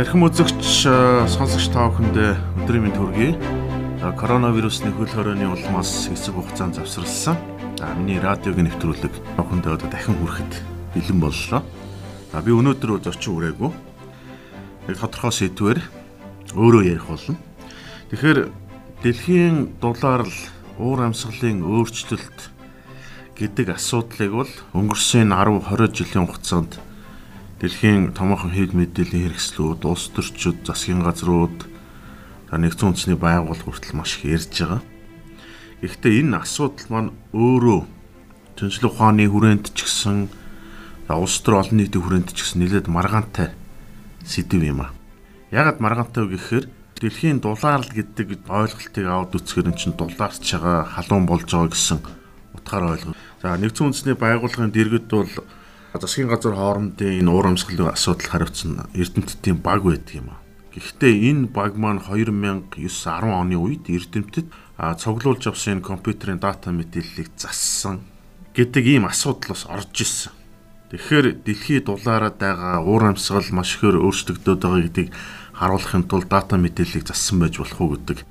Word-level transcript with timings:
Эрхэм 0.00 0.24
үзэгч 0.24 0.88
сонсогч 1.28 1.68
та 1.76 1.84
бүхэндээ 1.92 2.64
өдрийн 2.64 2.88
мэнд 2.88 2.96
хүргэе. 2.96 3.36
Коронавирусны 4.16 4.96
хөл 4.96 5.12
хорионы 5.12 5.44
улмаас 5.44 6.08
хэсэг 6.08 6.40
хугацаанд 6.40 6.80
завсарласан. 6.80 7.36
За 7.76 7.92
миний 8.00 8.16
радиогийн 8.16 8.72
нэвтрүүлэг 8.72 9.12
бүхэндээ 9.36 9.76
одоо 9.76 9.88
дахин 9.92 10.16
хүрэхэд 10.16 10.52
бэлэн 10.96 11.20
боллоо. 11.20 11.60
За 12.32 12.40
би 12.40 12.48
өнөөдөр 12.48 13.04
зочин 13.04 13.36
үрээгүй. 13.36 13.70
Яг 14.88 14.96
тодорхой 15.04 15.36
сэдвэр 15.36 15.84
өөрөө 16.56 16.82
ярих 16.96 17.04
болно. 17.04 17.36
Тэгэхээр 18.08 18.48
дэлхийн 19.04 19.84
дулаар 19.84 20.24
л 20.24 20.36
уур 20.80 21.12
амьсгалын 21.12 21.60
өөрчлөлт 21.60 22.48
гэдэг 23.36 23.76
асуудлыг 23.76 24.32
бол 24.32 24.52
өнгөрсөн 24.72 25.28
10 25.28 25.60
20 25.60 25.92
жилийн 25.92 26.24
хугацаанд 26.24 26.80
дэлхийн 27.60 28.16
томоохон 28.16 28.56
хэв 28.56 28.72
мэдээллийн 28.72 29.28
хэрэгслүүд, 29.28 29.84
улс 29.84 30.08
төрчид, 30.16 30.64
засгийн 30.64 31.04
газрууд, 31.04 31.68
нэгдсэн 32.48 32.88
үндэсний 32.96 33.18
байгууллага 33.20 33.68
хүртэл 33.68 34.00
маш 34.00 34.16
их 34.16 34.32
ярьж 34.40 34.48
байгаа. 34.48 34.82
Гэхдээ 35.84 36.24
энэ 36.24 36.40
асуудал 36.40 36.88
маань 36.88 37.10
өөрөө 37.36 37.80
тэнцлэг 38.56 38.90
ухааны 38.90 39.28
хүрээнд 39.28 39.76
ч 39.76 39.78
гэсэн 39.84 40.32
улс 41.12 41.36
төр 41.44 41.60
олон 41.60 41.76
нийтийн 41.78 42.00
хүрээнд 42.00 42.32
ч 42.32 42.48
гэсэн 42.48 42.58
нэлээд 42.64 42.88
маргаантай 42.88 43.52
сэдв 44.24 44.60
юм 44.64 44.88
а. 44.88 44.96
Ягаад 45.52 45.84
маргаантай 45.84 46.24
вэ 46.24 46.40
гэхээр 46.40 46.64
дэлхийн 47.00 47.44
дулаарл 47.44 47.88
гэдэг 47.92 48.44
ойлголтыг 48.48 49.04
аваад 49.04 49.36
үзэхээр 49.36 49.68
эн 49.72 49.76
чинь 49.76 49.96
дулаарч 49.96 50.44
байгаа, 50.48 50.84
халуун 50.96 51.24
болж 51.28 51.48
байгаа 51.48 51.72
гэсэн 51.72 51.98
утгаар 52.56 52.84
ойлгоо. 52.96 53.14
За 53.40 53.56
нэгдсэн 53.56 53.84
үндэсний 53.88 54.16
байгууллагын 54.16 54.72
дэргэд 54.72 55.08
бол 55.08 55.32
засгийн 55.98 56.30
газар 56.30 56.54
хоорондын 56.54 57.18
энэ 57.18 57.30
уур 57.30 57.50
амьсгалын 57.50 57.90
асуудал 57.90 58.30
хариуцсан 58.30 58.86
эрдэмтдийн 58.94 59.58
баг 59.58 59.82
байдаг 59.82 60.14
юм 60.14 60.30
а. 60.30 60.38
Гэхдээ 60.70 61.14
энэ 61.34 61.50
баг 61.50 61.74
маань 61.74 61.98
2009 61.98 62.78
10 62.78 63.26
оны 63.26 63.58
үед 63.58 63.90
эрдэмтэд 63.90 64.46
цуглуулж 64.78 65.50
авсан 65.50 65.82
энэ 65.82 65.88
компьютерийн 65.90 66.38
дата 66.38 66.70
мэдээллийг 66.70 67.34
зассан 67.34 68.06
гэдэг 68.54 68.84
ийм 68.86 69.10
асуудал 69.10 69.50
бас 69.50 69.66
орж 69.66 69.94
ирсэн. 69.98 70.32
Тэгэхээр 70.94 71.42
дэлхийд 71.42 71.90
дулаараад 71.90 72.38
байгаа 72.38 72.86
уур 72.86 73.10
амьсгал 73.10 73.50
маш 73.50 73.74
ихээр 73.74 73.98
өөрчлөгдөд 73.98 74.62
байгаа 74.62 74.82
гэдгийг 74.86 75.10
харуулахын 75.58 76.06
тулд 76.06 76.30
дата 76.30 76.54
мэдээллийг 76.54 77.02
зассан 77.02 77.42
байж 77.42 77.58
болох 77.58 77.80
уу 77.82 77.98
гэдэг 77.98 78.22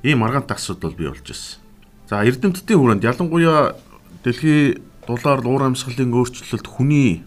ийм 0.00 0.24
маргаантай 0.24 0.56
асуудал 0.56 0.96
бий 0.96 1.12
болж 1.12 1.28
ирсэн. 1.28 1.60
За 2.08 2.24
эрдэмтдийн 2.24 2.80
хүрээнд 2.80 3.04
ялангуяа 3.04 3.76
дэлхийн 4.24 4.85
дулаар 5.06 5.40
уур 5.46 5.62
амьсгалын 5.70 6.10
өөрчлөлт 6.10 6.66
хүний 6.66 7.22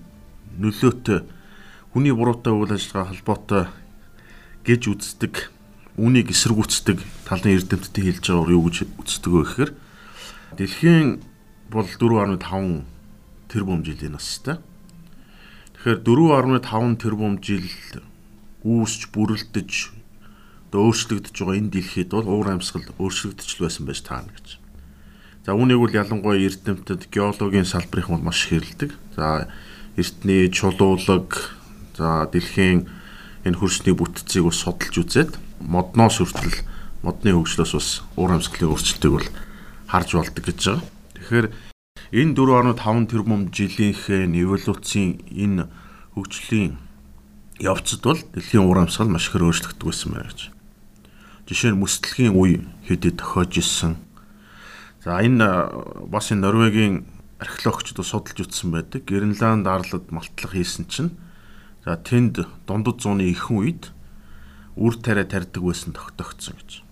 нөлөөтэй 0.59 1.23
хүний 1.95 2.11
буруутай 2.11 2.51
үйл 2.51 2.75
ажиллагаа 2.75 3.15
холбоотой 3.15 3.63
гэж 4.67 4.81
үздэг 4.91 5.33
үнийг 5.95 6.31
эсэргүүцдэг 6.35 6.99
талын 7.23 7.55
эрдэмтдийн 7.55 8.05
хэлж 8.07 8.25
байгаагаар 8.27 8.55
юу 8.55 8.63
гэж 8.67 8.77
үздэг 8.99 9.31
вэ 9.31 9.43
гэхээр 9.47 9.71
дэлхийн 10.59 11.07
бол 11.71 11.87
4.5 11.87 12.83
тэрбум 13.47 13.81
жилийн 13.87 14.19
настай. 14.19 14.59
Тэгэхээр 15.79 15.99
4.5 16.03 16.99
тэрбум 16.99 17.39
жил 17.39 17.67
үүсч 18.67 19.07
бүрлдэж 19.15 19.71
одоо 20.69 20.91
өөрчлөгдөж 20.91 21.35
байгаа 21.35 21.57
энэ 21.57 21.73
дэлхийд 21.73 22.11
бол 22.11 22.27
уур 22.27 22.47
амьсгал 22.53 22.85
өөрчлөгдөж 22.99 23.49
байсан 23.57 23.83
байж 23.87 24.03
таарна 24.05 24.35
гэж. 24.35 24.59
За 25.49 25.57
үүнийг 25.57 25.81
бол 25.81 25.89
ялангуяа 25.89 26.45
эрдэмтэд 26.45 27.09
геологийн 27.09 27.65
салбарынх 27.65 28.13
нь 28.13 28.21
маш 28.21 28.53
хэрэлдэг. 28.53 28.93
За 29.17 29.49
эртний 29.97 30.45
чулуулаг 30.53 31.57
за 31.97 32.29
дэлхийн 32.29 32.85
энэ 33.49 33.57
хөрсний 33.57 33.97
бүтцийг 33.97 34.45
бас 34.45 34.61
судалж 34.61 34.93
үзээд 35.01 35.41
модноос 35.65 36.21
хүртэл 36.21 36.53
модны 37.01 37.33
хөгжлөөс 37.33 37.73
бас 37.73 37.89
уур 38.13 38.37
амьсгалын 38.37 38.77
өөрчлөлтийг 38.77 39.09
бол 39.09 39.27
харж 39.89 40.09
болдог 40.21 40.43
гэж 40.45 40.59
байгаа. 40.69 40.85
Тэгэхээр 41.17 41.47
энэ 42.13 42.33
4.5 42.37 43.09
тэрбум 43.09 43.41
жилийнхээ 43.49 44.29
эволюцийн 44.29 45.17
энэ 45.33 45.65
хөгжлийн 46.13 46.77
явцад 47.57 48.05
бол 48.05 48.21
дэлхийн 48.21 48.69
уур 48.69 48.85
амьсгал 48.85 49.09
маш 49.09 49.33
их 49.33 49.41
өөрчлөгдөж 49.41 49.81
байсан 49.81 50.13
байна 50.13 50.29
гэж. 50.29 50.53
Жишээ 51.49 51.73
нь 51.73 51.81
мөсдлөгийн 51.81 52.37
үе 52.37 52.61
хэдий 52.85 53.17
тохиож 53.17 53.57
исэн 53.57 53.97
За 55.03 55.23
энэ 55.23 55.47
бас 56.11 56.31
энэ 56.31 56.43
Норвегийн 56.43 57.07
археологчдод 57.39 58.03
судалж 58.03 58.39
утсан 58.43 58.71
байдаг. 58.75 59.07
Гренланд 59.07 59.63
арлад 59.63 60.11
малтлах 60.11 60.51
хийсэн 60.51 60.91
чинь 60.91 61.15
за 61.87 61.95
тэнд 61.95 62.43
дундад 62.67 62.99
зууны 62.99 63.31
ихэнх 63.31 63.51
үед 63.55 63.83
үр 64.75 64.99
тариа 64.99 65.23
тарьдаг 65.23 65.63
байсан 65.63 65.95
тогтогдсон 65.95 66.59
гэж. 66.59 66.83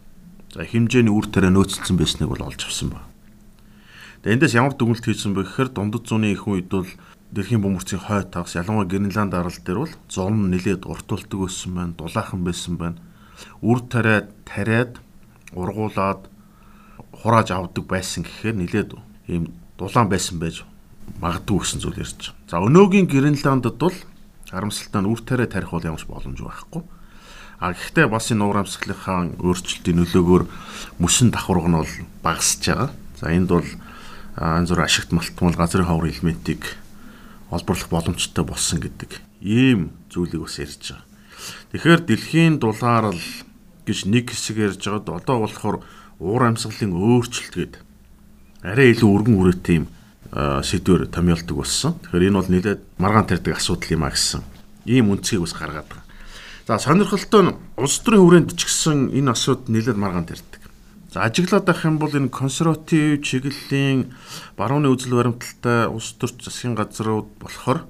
За 0.56 0.63
хэмжээний 0.63 1.12
үр 1.12 1.28
тариа 1.28 1.51
нөөцлсөн 1.51 2.00
байсныг 2.00 2.31
бол 2.31 2.47
олж 2.47 2.63
авсан 2.63 2.95
ба. 2.95 3.03
Тэгээ 4.24 4.39
эндээс 4.39 4.56
ямар 4.56 4.72
дүгнэлт 4.79 5.03
хийсэн 5.03 5.35
бэ 5.35 5.44
гэхээр 5.44 5.69
дундад 5.75 6.07
зууны 6.07 6.31
ихэнх 6.31 6.63
үед 6.63 6.72
бол 6.72 6.88
дэлхийн 7.35 7.59
бөмбөрцийн 7.59 8.07
хой 8.07 8.24
тагс 8.24 8.56
ялангуяа 8.56 8.88
Гренланд 8.88 9.35
арал 9.35 9.51
дээр 9.51 9.84
бол 9.84 9.94
зун 10.07 10.47
нэлээд 10.47 10.88
уртулдаг 10.88 11.39
байсан 11.44 11.72
байна, 11.75 11.94
дулаахан 12.00 12.41
байсан 12.47 12.79
байна. 12.79 13.03
Үр 13.59 13.84
тариа 13.84 14.31
тариад 14.47 14.95
ургуулад 15.51 16.31
хурааж 17.12 17.52
авдаг 17.52 17.85
байсан 17.85 18.24
гэхээр 18.24 18.56
нилээд 18.56 18.91
ийм 19.28 19.53
дулаан 19.78 20.09
байсан 20.09 20.40
байж 20.40 20.63
магадгүй 21.22 21.58
гэсэн 21.59 21.80
зүйл 21.81 22.02
ярьж 22.02 22.34
байгаа. 22.34 22.50
За 22.50 22.62
өнөөгийн 22.62 23.08
Гренландд 23.08 23.78
бол 23.80 23.97
харамсалтай 24.50 25.02
нь 25.02 25.09
үр 25.09 25.22
тариа 25.22 25.47
тарих 25.47 25.72
бол 25.72 25.84
ямарч 25.84 26.06
боломж 26.07 26.40
байхгүй. 26.40 26.84
А 27.59 27.74
гэхдээ 27.74 28.07
бас 28.07 28.30
энэ 28.31 28.44
уур 28.46 28.62
амьсгалынхаа 28.62 29.34
өөрчлөлтийн 29.41 29.97
нөлөөгөөр 29.97 30.44
мөсөн 31.02 31.34
давхарга 31.34 31.69
нь 31.69 31.80
бол 31.81 31.94
багасж 32.22 32.62
байгаа. 32.69 32.90
За 33.18 33.34
энд 33.34 33.50
бол 33.50 33.66
янз 34.38 34.69
бүр 34.69 34.86
ашигт 34.86 35.12
малтмал 35.12 35.57
газрын 35.57 35.90
ховор 35.90 36.06
элементийг 36.06 36.62
олборлох 37.50 37.90
боломжтой 37.90 38.46
болсон 38.46 38.78
гэдэг 38.78 39.18
ийм 39.41 39.90
зүйлийг 40.13 40.46
бас 40.46 40.59
ярьж 40.62 40.94
байгаа. 40.94 41.06
Тэгэхээр 41.74 42.02
дэлхийн 42.06 42.53
дулаарл 42.62 43.24
гэж 43.90 44.06
нэг 44.06 44.30
хэсэг 44.30 44.57
ярьж 44.57 44.81
байгаад 44.86 45.09
одоо 45.09 45.38
болохоор 45.41 45.78
уур 46.19 46.44
амьсгалын 46.50 46.94
өөрчлөлт 46.94 47.53
гээд 47.53 47.75
арай 48.66 48.94
илүү 48.94 49.09
өргөн 49.09 49.38
үрээтэй 49.38 49.75
юм 49.81 49.88
сэдвэр 50.33 51.07
томьёолдог 51.07 51.55
болсон. 51.57 51.95
Тэгэхээр 52.03 52.28
энэ 52.28 52.38
бол 52.38 52.51
нэлээд 52.51 52.81
маргаан 52.97 53.28
тарьдаг 53.29 53.53
асуудал 53.55 53.94
юм 53.95 54.03
а 54.03 54.11
гэсэн 54.11 54.41
ийм 54.89 55.13
үнцгийг 55.13 55.45
бас 55.45 55.53
гаргаад 55.53 55.88
байгаа. 55.88 56.06
За 56.67 56.79
сонирхолтой 56.81 57.41
нь 57.47 57.56
улс 57.79 57.97
төрийн 58.03 58.23
хүрээнд 58.25 58.50
ч 58.57 58.67
гэсэн 58.67 59.13
энэ 59.16 59.31
асуудал 59.31 59.72
нэлээд 59.72 59.97
маргаан 59.97 60.27
тарьдаг. 60.27 60.61
За 61.13 61.23
ажиглаад 61.23 61.69
авах 61.69 61.85
юм 61.85 61.95
бол 62.01 62.11
энэ 62.11 62.33
консерватив 62.33 63.23
чиглэлийн 63.23 64.11
барууны 64.59 64.91
үзэл 64.91 65.16
баримталтай 65.16 65.88
улс 65.88 66.17
төрч 66.19 66.44
засгийн 66.44 66.75
газрууд 66.75 67.39
болохоор 67.39 67.88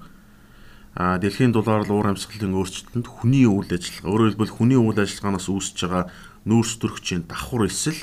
а 0.93 1.17
дэлхийн 1.17 1.53
дулаар 1.53 1.89
уур 1.89 2.13
амьсгалын 2.13 2.53
өөрчлөлтөнд 2.53 3.05
хүний 3.05 3.45
үйл 3.49 3.69
ажиллагаа 3.69 4.09
өөрөөр 4.13 4.29
хэлбэл 4.33 4.57
хүний 4.57 4.77
үйл 4.77 4.97
ажиллагаанаас 4.97 5.49
үүсэж 5.49 5.77
байгаа 5.85 6.05
нүүрс 6.45 6.73
төрөгчийн 6.81 7.29
давхар 7.29 7.69
эсэл 7.69 8.01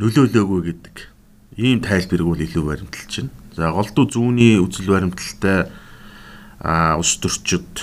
нөлөөлөөгүй 0.00 0.60
гэдэг 0.68 0.94
ийм 1.56 1.80
тайлбарыг 1.80 2.26
бол 2.28 2.42
илүү 2.44 2.64
баримталж 2.68 3.12
байна. 3.16 3.32
За 3.56 3.72
голдуу 3.72 4.04
зүүнний 4.04 4.60
үзэл 4.60 4.92
баримталтай 4.92 5.72
а 6.60 7.00
ус 7.00 7.16
төрчид 7.16 7.80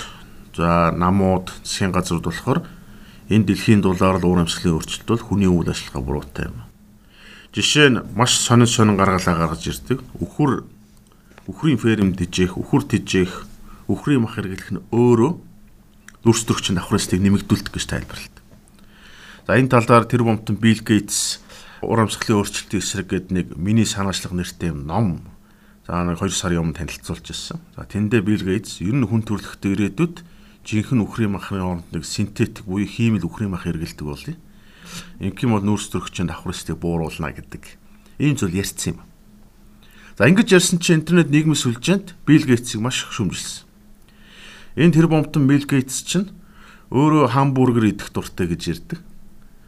за 0.53 0.93
намууд 0.93 1.49
засгийн 1.65 1.89
газрууд 1.89 2.29
болохоор 2.29 2.61
энэ 3.33 3.49
дэлхийн 3.49 3.81
дулаар 3.81 4.21
л 4.21 4.27
уур 4.29 4.45
амьсгалын 4.45 4.77
өөрчлөлт 4.77 5.09
бол 5.09 5.25
хүний 5.25 5.49
үйл 5.49 5.73
ажиллагаа 5.73 6.03
буруутай 6.05 6.45
юм. 6.53 6.61
Жишээ 7.53 7.89
нь 7.89 8.01
маш 8.13 8.37
сонин 8.37 8.69
сонин 8.69 8.97
гаргалаа 8.97 9.33
гаргаж 9.33 9.65
ирдэг. 9.65 10.05
Үхэр 10.21 10.65
үхрийн 11.49 11.81
ферм 11.81 12.13
дижээх, 12.13 12.57
үхэр 12.57 12.83
тижээх, 12.85 13.33
үхрийн 13.89 14.21
мах 14.21 14.37
хэрэглэх 14.37 14.69
нь 14.77 14.85
өөрөө 14.93 15.31
дүрс 16.21 16.45
төрөгчийн 16.45 16.77
давхрын 16.77 17.21
нэмэгдүүлдэг 17.25 17.73
гэж 17.73 17.85
тайлбарладаг. 17.89 18.43
За 19.45 19.57
энэ 19.57 19.73
талаар 19.73 20.05
тэр 20.05 20.23
бомтон 20.23 20.55
Билл 20.55 20.81
Гейтс 20.85 21.43
ур 21.83 21.99
амьсгалын 22.03 22.39
өөрчлөлтийн 22.39 22.81
эсрэг 22.81 23.07
гэдэг 23.11 23.31
нэг 23.31 23.47
миний 23.59 23.85
санаачлах 23.85 24.33
нэртэй 24.33 24.71
ном 24.71 25.21
за 25.87 26.03
нэг 26.03 26.19
2 26.19 26.31
сарын 26.31 26.71
өмнө 26.71 26.79
танилцуулж 26.79 27.27
ирсэн. 27.27 27.59
За 27.75 27.83
тэндээ 27.83 28.23
Bill 28.23 28.43
Gates 28.43 28.79
ер 28.79 28.95
нь 28.95 29.03
хүн 29.03 29.27
төрөлхтөө 29.27 29.71
ирээдүйд 29.75 30.23
жинхэнэ 30.63 31.03
үхрийн 31.03 31.35
махын 31.35 31.83
оронд 31.83 31.87
нэг 31.91 32.07
синтетик 32.07 32.63
буюу 32.63 32.87
химэл 32.87 33.27
үхрийн 33.27 33.51
мах 33.51 33.67
хэрэгэлдэг 33.67 34.07
болъё. 34.07 34.35
Ингээм 35.19 35.51
бол 35.51 35.65
нүүрс 35.67 35.91
төрөгчийн 35.91 36.31
давхрастыг 36.31 36.79
бууруулна 36.79 37.35
гэдэг 37.35 37.63
ийм 38.23 38.39
зүйл 38.39 38.55
ярьсан 38.63 38.95
юм. 38.95 38.99
За 40.15 40.29
ингэж 40.29 40.55
ярьсан 40.55 40.79
чинь 40.79 41.03
интернет 41.03 41.27
нийгмийн 41.27 41.59
сүлжээнд 41.59 42.15
Bill 42.23 42.47
Gates-ийг 42.47 42.79
маш 42.79 43.03
их 43.03 43.11
шүмжилсэн. 43.11 43.67
Энэ 44.79 44.93
тэр 44.95 45.07
бомтон 45.11 45.49
Bill 45.51 45.67
Gates 45.67 46.05
чинь 46.07 46.31
өөрөө 46.93 47.33
хамбургер 47.33 47.91
идэх 47.91 48.13
дуртай 48.13 48.47
гэж 48.47 48.61
ярьдаг. 48.71 48.99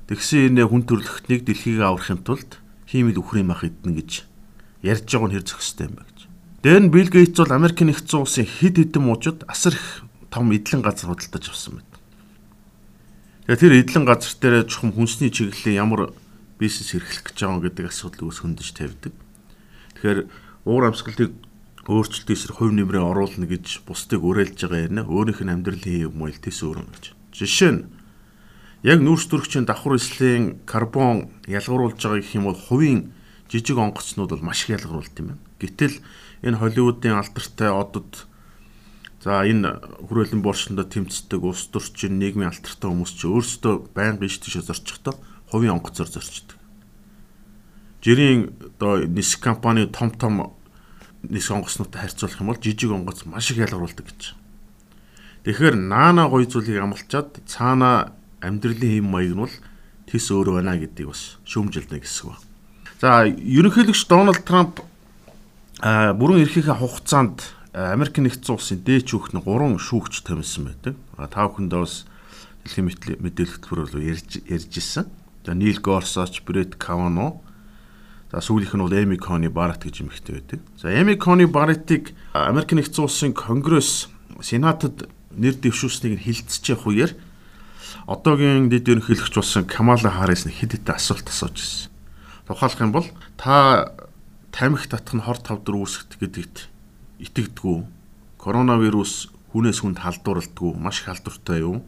Тэгсэн 0.06 0.54
энэ 0.54 0.70
хүн 0.70 0.86
төрлөختнийг 0.86 1.50
дэлхийг 1.50 1.82
аврахын 1.82 2.22
тулд 2.22 2.62
хиймэл 2.86 3.18
үхрийн 3.18 3.50
мах 3.50 3.66
идэнэ 3.66 3.98
гэж 4.06 4.12
ярьж 4.86 5.10
байгаа 5.10 5.30
нь 5.30 5.36
хэр 5.42 5.46
зохистой 5.50 5.90
юм 5.90 5.98
бэ 5.98 6.06
гэж. 6.06 6.20
Дээр 6.62 6.82
нь 6.86 6.94
Билл 6.94 7.10
Гейтс 7.10 7.42
бол 7.42 7.58
Америк 7.58 7.82
нэгдсэн 7.82 8.22
улсын 8.22 8.46
хэд 8.46 8.78
хэдэн 8.78 9.02
мужид 9.02 9.42
асар 9.50 9.74
их 9.74 10.06
том 10.30 10.54
эдлэн 10.54 10.86
газар 10.86 11.10
худалдаж 11.10 11.50
авсан 11.50 11.82
байна. 11.82 11.96
Тэгээ 13.50 13.62
тэр 13.66 13.74
эдлэн 13.82 14.06
газар 14.06 14.34
дээр 14.38 14.70
чухам 14.70 14.94
хүнсний 14.94 15.34
чиглэлийн 15.34 15.82
ямар 15.82 16.14
бизнес 16.62 16.94
эрхлэх 16.94 17.26
гэж 17.26 17.38
байгаа 17.42 17.62
гэдэг 17.66 17.86
асуудал 17.90 18.30
ус 18.30 18.46
хөндөж 18.46 18.70
тавьдаг. 18.78 19.14
Тэгэхээр 19.98 20.20
уур 20.70 20.84
амьсгалыг 20.86 21.34
өөрчлөлт 21.86 22.30
эсрэг 22.30 22.58
хувь 22.58 22.74
нэмрээ 22.74 23.02
оруулна 23.02 23.46
гэж 23.46 23.86
бусдыг 23.86 24.22
уриалж 24.26 24.58
байгаа 24.58 24.90
юм. 24.90 25.06
Өөрийнх 25.06 25.42
нь 25.46 25.54
амьдралын 25.54 26.10
юм 26.10 26.22
уу 26.22 26.34
тэс 26.34 26.62
өөрөн 26.66 26.90
гэж. 26.94 27.06
Жишээ 27.34 27.72
нь 27.74 27.82
яг 28.86 29.02
нүүрс 29.02 29.26
төрөгчийн 29.34 29.66
давхар 29.66 29.98
эслийн 29.98 30.62
карбон 30.70 31.34
ялгаруулж 31.50 31.98
байгаа 31.98 32.22
гэх 32.22 32.38
юм 32.38 32.46
бол 32.54 32.60
хувийн 32.70 33.10
жижиг 33.50 33.82
онгоцнууд 33.82 34.30
бол 34.30 34.46
маш 34.46 34.70
их 34.70 34.78
ялгаруулт 34.78 35.18
юм 35.18 35.34
байна. 35.34 35.42
Гэтэл 35.58 35.98
энэ 36.46 36.62
Холливуудын 36.62 37.18
алдартай 37.18 37.74
одод 37.74 38.30
за 39.26 39.42
энэ 39.42 39.82
хүрээлэн 40.06 40.46
боршиндоо 40.46 40.86
тэмцдэг 40.86 41.42
улс 41.42 41.66
төрчин 41.74 42.22
нийгмийн 42.22 42.54
алдартай 42.54 42.86
хүмүүс 42.94 43.14
ч 43.18 43.26
өөрсдөө 43.26 43.90
байнга 43.98 44.22
биш 44.22 44.38
тийш 44.38 44.62
зорчихдоо 44.62 45.18
хувийн 45.50 45.82
онгоцоор 45.82 46.06
зорчдог. 46.06 46.62
Жирийн 48.06 48.54
одоо 48.78 49.02
ниск 49.10 49.42
компани 49.42 49.90
том 49.90 50.14
том 50.14 50.54
ниск 51.26 51.50
онгоцнуудтай 51.50 52.06
харьцуулах 52.06 52.38
юм 52.38 52.54
бол 52.54 52.62
жижиг 52.62 52.94
онгоц 52.94 53.26
маш 53.26 53.50
их 53.50 53.58
ялгаруулдаг 53.58 54.06
гэж. 54.06 54.38
Тэгэхээр 55.46 55.74
наана 55.74 56.30
гоё 56.30 56.46
зүйлийг 56.46 56.82
амлчаад 56.82 57.42
цаана 57.50 58.14
амьдралын 58.42 59.00
хэм 59.00 59.08
маяг 59.08 59.34
нь 59.36 59.44
бол 59.44 59.56
тис 60.10 60.32
өөр 60.32 60.60
байна 60.60 60.80
гэдгийг 60.80 61.12
бас 61.12 61.38
шүүмжилнэ 61.46 62.00
гэсэн 62.02 62.32
үг. 62.32 62.40
За 63.02 63.28
ерөнхийлөгч 63.28 64.08
Дональд 64.08 64.44
Трамп 64.48 64.82
бүрэн 65.84 66.44
эрхийнхээ 66.46 66.80
хугацаанд 66.80 67.44
Америк 67.76 68.16
нэгдсэн 68.16 68.56
улсын 68.56 68.80
дээч 68.88 69.12
хүүхний 69.12 69.44
3 69.44 69.76
шүүгч 69.76 70.24
томилсон 70.24 70.72
байдаг. 70.72 70.96
Та 71.20 71.44
бүхэндээ 71.52 71.82
бас 71.84 72.08
дэлхийн 72.64 72.88
мэдээлэл 73.20 73.60
төлбөр 73.60 73.92
бол 73.92 74.00
ярьж 74.00 74.40
ярьж 74.48 74.72
ирсэн. 74.72 75.12
За 75.44 75.52
Нил 75.54 75.84
Горсоч, 75.84 76.40
Брэд 76.48 76.80
Кавано. 76.80 77.44
За 78.32 78.40
сүүлийнх 78.40 78.80
нь 78.80 78.84
бол 78.88 78.96
Эми 78.96 79.20
Кони 79.20 79.52
Барат 79.52 79.84
гэж 79.84 80.08
эмэгтэй 80.08 80.40
байдаг. 80.40 80.60
За 80.80 80.88
Эми 80.88 81.20
Кони 81.20 81.44
Баратыг 81.44 82.16
Америк 82.32 82.72
нэгдсэн 82.72 83.04
улсын 83.04 83.36
Конгресс 83.36 84.08
Сенатад 84.40 85.12
нэр 85.36 85.60
дэвшүүлснийг 85.60 86.24
явах 86.24 86.88
үеэр 86.88 87.12
одоогийн 88.04 88.68
дэд 88.70 88.92
ерөнхийлөгч 88.92 89.36
болсон 89.36 89.64
Камала 89.64 90.12
Харрис 90.12 90.44
хэд 90.46 90.84
хэдэн 90.84 90.96
асуулт 90.96 91.28
асууж 91.28 91.56
ирсэн. 91.56 91.92
Тухайлх 92.48 92.80
юм 92.84 92.92
бол 92.92 93.08
та 93.40 93.96
тамхи 94.52 94.88
татах 94.92 95.16
нь 95.16 95.24
хор 95.24 95.40
тавдар 95.40 95.76
үүсгэх 95.80 96.20
гэдэгт 96.20 96.70
итгэдэггүй. 97.24 97.88
Коронавирус 98.38 99.32
хүнээс 99.56 99.82
хүнд 99.82 100.04
халдварлагдгүй, 100.04 100.72
маш 100.78 101.02
их 101.02 101.10
халдвартай 101.10 101.64
юу? 101.64 101.82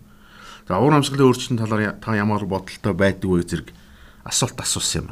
За 0.68 0.82
уур 0.82 0.96
амьсгалын 0.96 1.28
өөрчлөлтийн 1.30 1.62
талаар 1.62 1.96
та 2.02 2.18
ямар 2.18 2.44
бодолтой 2.44 2.94
байдаг 2.96 3.30
вэ 3.30 3.44
зэрэг 3.46 3.70
асуулт 4.28 4.60
асуусан 4.60 5.08
юм. 5.08 5.10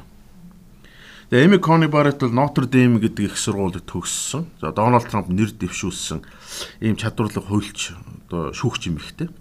Тэгээ 1.30 1.46
Эми 1.48 1.58
Кони 1.58 1.88
Барретт 1.88 2.22
бол 2.22 2.36
Нотр 2.36 2.68
Дэм 2.68 3.00
гэдэг 3.00 3.34
их 3.34 3.38
сургуульд 3.38 3.82
төгссөн. 3.90 4.46
За 4.62 4.70
Дональд 4.72 5.10
Трамп 5.10 5.32
нэр 5.32 5.52
дэвшүүлсэн 5.58 6.22
ийм 6.86 6.96
чадварлаг 7.00 7.50
хуульч 7.50 7.98
одоо 8.30 8.54
шүүгч 8.54 8.94
юм 8.94 9.02
ихтэй. 9.02 9.34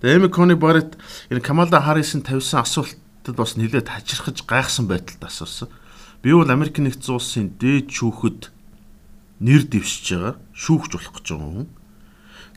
Тэгээ 0.00 0.16
Эми 0.16 0.28
Кони 0.32 0.54
Барретт 0.56 0.96
энэ 1.28 1.44
Камала 1.44 1.76
Харрисын 1.76 2.24
тавьсан 2.24 2.64
асуултад 2.64 3.36
бас 3.36 3.60
нэлээд 3.60 3.92
хачирхаж 3.92 4.48
гайхсан 4.48 4.88
байдалд 4.88 5.20
асуусан. 5.20 5.68
Би 6.24 6.32
бол 6.32 6.48
Америк 6.48 6.80
нэгдсэн 6.80 7.20
улсын 7.20 7.52
дээд 7.60 7.92
шүүхэд 7.92 8.48
нэр 9.44 9.62
дэвшиж 9.68 10.16
байгаа 10.16 10.34
шүүгч 10.56 10.90
болох 10.96 11.12
гэж 11.20 11.26
байгаа 11.36 11.52
хүн. 11.52 11.68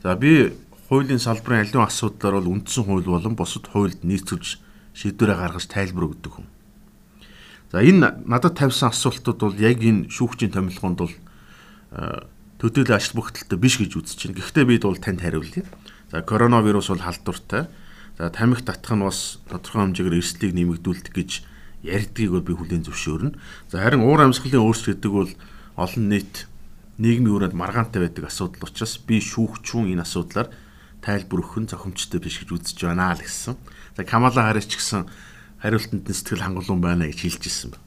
За 0.00 0.16
би 0.16 0.56
хуулийн 0.88 1.20
салбарын 1.20 1.68
аливаа 1.68 1.92
асуудлаар 1.92 2.40
бол 2.40 2.52
үндсэн 2.56 2.84
хууль 2.88 3.04
болон 3.04 3.36
бусад 3.36 3.68
хуульд 3.68 4.00
нийцүүлж 4.08 4.60
шийдвэрээ 4.96 5.36
гаргаж 5.36 5.68
тайлбар 5.68 6.08
өгдөг 6.16 6.32
хүн. 6.32 6.48
За 7.72 7.84
энэ 7.84 8.24
надад 8.24 8.56
тавьсан 8.56 8.88
асуултууд 8.88 9.40
бол 9.40 9.56
яг 9.60 9.84
энэ 9.84 10.08
шүүгчийн 10.08 10.52
томилгоонд 10.56 10.96
бол 10.96 11.14
төдийлөн 12.56 12.96
ажил 12.96 13.20
бүгдэлтэй 13.20 13.58
биш 13.60 13.76
гэж 13.80 13.92
үзэж 14.00 14.32
байна. 14.32 14.40
Гэхдээ 14.40 14.64
бид 14.64 14.84
бол 14.88 14.96
танд 14.96 15.20
хариулъя. 15.20 15.64
За 16.10 16.22
коронавирус 16.22 16.88
бол 16.88 17.00
халдвартай. 17.00 17.68
За 18.18 18.30
тамхи 18.30 18.64
татах 18.64 18.96
нь 18.96 19.04
бас 19.04 19.38
тодорхой 19.48 19.90
хэмжээгээр 19.90 20.18
эрсдлийг 20.18 20.52
нэмэгдүүлдэг 20.54 21.14
гэж 21.14 21.30
ярьдгийг 21.84 22.30
бол 22.32 22.46
би 22.46 22.52
хүлээн 22.56 22.84
зөвшөөрнө. 22.88 23.36
За 23.68 23.82
харин 23.84 24.04
уур 24.04 24.24
амьсгалын 24.24 24.64
өөрчлөлт 24.64 25.02
гэдэг 25.02 25.12
бол 25.12 25.32
олон 25.76 26.04
нийт 26.08 26.46
нийгмийн 26.98 27.34
өрөөнд 27.34 27.58
маргаантай 27.58 28.06
байдаг 28.06 28.30
асуудал 28.30 28.70
учраас 28.70 29.02
би 29.02 29.18
шүүгчүүн 29.18 29.98
энэ 29.98 30.06
асуудлаар 30.06 30.48
тайлбар 31.02 31.42
өгөх 31.42 31.58
нь 31.60 31.70
зохимжтой 31.70 32.20
биш 32.22 32.40
гэж 32.40 32.48
үзэж 32.54 32.78
байна 32.86 33.12
л 33.12 33.20
гэсэн. 33.20 33.58
За 33.98 34.02
Камала 34.06 34.46
Харис 34.46 34.70
ч 34.70 34.78
гэсэн 34.78 35.10
хариултанд 35.58 36.06
нь 36.06 36.14
сэтгэл 36.14 36.46
хангалуун 36.46 36.80
байна 36.80 37.10
гэж 37.10 37.18
хэлж 37.26 37.42
ирсэн 37.44 37.70
ба. 37.74 37.78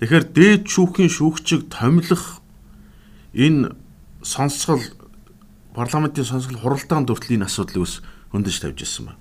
Тэгэхээр 0.00 0.24
дээд 0.32 0.64
шүүхийн 0.66 1.12
шүүгчийг 1.12 1.68
томилох 1.68 2.40
энэ 3.36 3.76
сонсгол 4.24 4.82
парламентын 5.76 6.24
сонсгол 6.24 6.56
хуралдаан 6.56 7.04
дүртэл 7.04 7.36
энэ 7.36 7.46
асуудлыг 7.46 7.84
ус 7.84 8.00
хөндөж 8.32 8.56
тавьж 8.64 8.80
ирсэн 8.80 9.04
байна. 9.12 9.20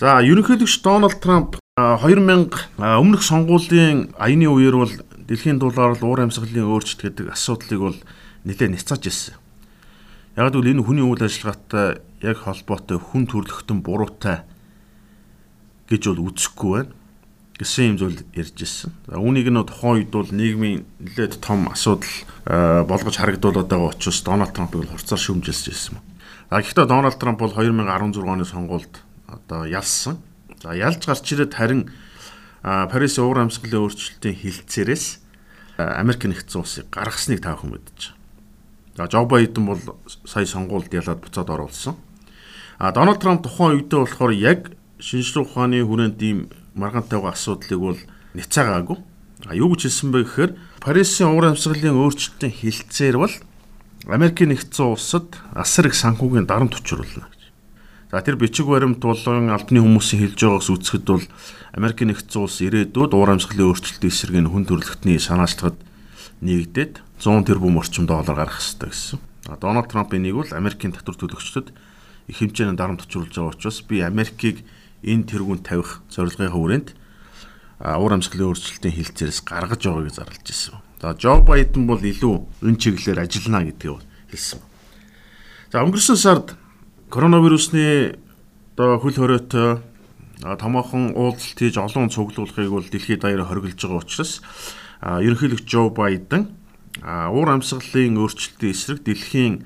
За 0.00 0.24
ерөнхийлөгч 0.24 0.80
Дональд 0.80 1.20
Трамп 1.20 1.60
2000 1.76 2.80
өмнөх 2.80 3.20
сонгуулийн 3.20 4.16
аяны 4.16 4.48
үеэр 4.48 4.76
бол 4.80 4.94
дэлхийн 5.28 5.60
дулаар 5.60 6.00
уур 6.00 6.24
амьсгалын 6.24 6.64
өөрчлөлт 6.64 7.04
гэдэг 7.04 7.26
асуудлыг 7.36 7.80
бол 7.80 7.98
нэлээд 8.48 8.72
няцааж 8.72 9.02
ирсэн. 9.04 9.36
Яг 10.40 10.56
л 10.56 10.64
энэ 10.64 10.80
хүний 10.80 11.04
үйл 11.04 11.20
ажиллагаатай 11.20 12.00
яг 12.24 12.36
холбоотой 12.48 12.96
хүн 12.96 13.28
төрлөختөн 13.28 13.84
буруутай 13.84 14.48
гэж 15.92 16.02
бол 16.08 16.32
үзэхгүй 16.32 16.72
байна 16.80 16.99
гэсэн 17.60 17.92
юм 17.92 17.96
зүйл 18.00 18.24
ярьж 18.32 18.56
ирсэн. 18.56 18.90
За 19.04 19.20
үүнийг 19.20 19.52
нь 19.52 19.60
тухайн 19.60 20.00
үед 20.00 20.10
бол 20.10 20.24
нийгмийн 20.32 20.88
нэлээд 20.96 21.44
том 21.44 21.68
асуудал 21.68 22.08
болгож 22.88 23.20
харагдуулаад 23.20 23.68
байгаа 23.68 23.92
учраас 23.92 24.24
Дональд 24.24 24.56
Трампыг 24.56 24.88
хурцаар 24.88 25.20
шүүмжилж 25.20 25.68
ирсэн. 25.68 26.00
За 26.48 26.64
гэхдээ 26.64 26.88
Дональд 26.88 27.20
Трамп 27.20 27.36
бол 27.36 27.52
2016 27.52 28.24
оны 28.24 28.48
сонгуульд 28.48 29.04
одоо 29.28 29.68
ялсан. 29.68 30.16
За 30.64 30.72
ялж 30.72 31.04
гарч 31.04 31.28
ирээд 31.28 31.52
харин 31.52 31.92
Парис 32.64 33.20
уур 33.20 33.44
амьсгалын 33.44 33.84
өөрчлөлтийн 33.84 34.36
хилцээрээс 34.40 35.20
Америк 35.76 36.24
нэгдсэн 36.24 36.60
улсыг 36.60 36.88
гаргасныг 36.88 37.44
та 37.44 37.56
бүхэн 37.56 37.76
мэдэж 37.76 38.16
байгаа. 38.96 39.08
За 39.08 39.08
Жо 39.08 39.24
Байден 39.24 39.64
бол 39.68 39.80
сая 40.24 40.44
сонгуульд 40.44 40.92
ялаад 40.92 41.20
буцаад 41.20 41.48
оруулсан. 41.48 41.96
А 42.78 42.92
Дональд 42.92 43.20
Трамп 43.20 43.44
тухайн 43.44 43.80
үедээ 43.80 44.00
болохоор 44.00 44.32
яг 44.32 44.72
шинжлэх 45.00 45.48
ухааны 45.48 45.80
хүрээнд 45.84 46.20
ийм 46.20 46.48
маргаантайгаа 46.74 47.32
асуудлыг 47.32 47.80
бол 47.80 48.00
няцаагаагүй. 48.34 48.98
А 49.48 49.54
юу 49.56 49.72
гэж 49.72 49.88
хэлсэн 49.88 50.10
бэ 50.12 50.24
гэхээр 50.24 50.52
Парисын 50.84 51.32
уур 51.32 51.48
амьсгалын 51.50 51.96
өөрчлөлтийн 51.96 52.52
хилцээр 52.52 53.16
бол 53.16 53.34
Америкийн 54.08 54.52
нэгдсэн 54.52 54.86
улсад 54.86 55.36
асар 55.52 55.88
их 55.88 55.96
санхүүгийн 55.96 56.48
дарамт 56.48 56.76
учруулна 56.76 57.28
гэж. 57.28 57.40
За 58.10 58.20
тэр 58.20 58.36
бичиг 58.36 58.66
баримт 58.66 59.00
болон 59.00 59.52
албаны 59.52 59.80
хүмүүсийн 59.80 60.24
хэлж 60.24 60.40
байгаагаас 60.40 60.70
үзэхэд 60.72 61.04
бол 61.08 61.26
Америкийн 61.76 62.10
нэгдсэн 62.10 62.40
улс 62.42 62.58
ирээдүйд 62.64 63.12
уур 63.12 63.30
амьсгалын 63.32 63.70
өөрчлөлтийн 63.70 64.10
эсрэг 64.10 64.36
нь 64.40 64.50
хүн 64.50 64.64
төрөлхтний 64.66 65.20
санаачлагад 65.20 65.78
нэгдээд 66.40 67.00
100 67.20 67.44
тэрбум 67.44 67.76
орчим 67.78 68.08
доллар 68.08 68.34
гаргах 68.34 68.58
хэрэгтэй 68.58 68.88
гэсэн. 68.88 69.20
Дональд 69.60 69.88
Трамп 69.92 70.16
энийг 70.16 70.36
бол 70.40 70.50
Америкийн 70.50 70.96
татвар 70.96 71.16
төлөгчдөд 71.16 71.72
их 72.28 72.36
хэмжээний 72.40 72.76
дарамт 72.76 73.04
учруулж 73.04 73.30
байгаа 73.30 73.52
учраас 73.52 73.78
би 73.84 74.00
Америкийг 74.00 74.64
энэ 75.04 75.24
тэргүүнд 75.28 75.64
тавих 75.64 76.00
зорилгын 76.12 76.52
хүрээнд 76.52 76.88
уур 77.80 78.12
амьсгалын 78.12 78.52
өөрчлөлтийн 78.52 78.96
хилцээрээс 78.96 79.40
гаргаж 79.48 79.80
байгааг 79.80 80.12
зарлж 80.12 80.44
ирсэн. 80.44 80.76
За 81.00 81.16
Жо 81.16 81.40
Байден 81.40 81.88
бол 81.88 82.00
илүү 82.00 82.64
энэ 82.64 82.76
чиглэлээр 82.76 83.24
ажиллана 83.24 83.64
гэдгийг 83.64 84.04
хэлсэн. 84.28 84.60
За 85.72 85.80
өнгөрсөн 85.80 86.18
сард 86.20 86.56
коронавирусны 87.08 88.20
одоо 88.76 89.00
хөл 89.00 89.16
хоройтой 89.16 89.80
томоохон 90.40 91.16
уулзалт 91.16 91.56
хийж 91.56 91.80
олон 91.80 92.12
цуглуулгыг 92.12 92.68
бол 92.68 92.84
дэлхийд 92.84 93.24
даяар 93.24 93.48
хоригдж 93.48 93.80
байгаа 93.80 94.04
учраас 94.04 94.44
ерөнхийлөгч 95.00 95.64
Жо 95.64 95.88
Байден 95.88 96.52
уур 97.00 97.48
амьсгалын 97.48 98.20
өөрчлөлтийн 98.20 98.72
эсрэг 98.72 99.00
дэлхийн 99.04 99.64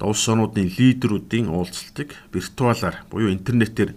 улс 0.00 0.24
орнуудын 0.28 0.72
лидерүүдийн 0.72 1.52
уулзалтыг 1.52 2.16
виртуалаар 2.32 3.04
буюу 3.10 3.30
интернетээр 3.30 3.94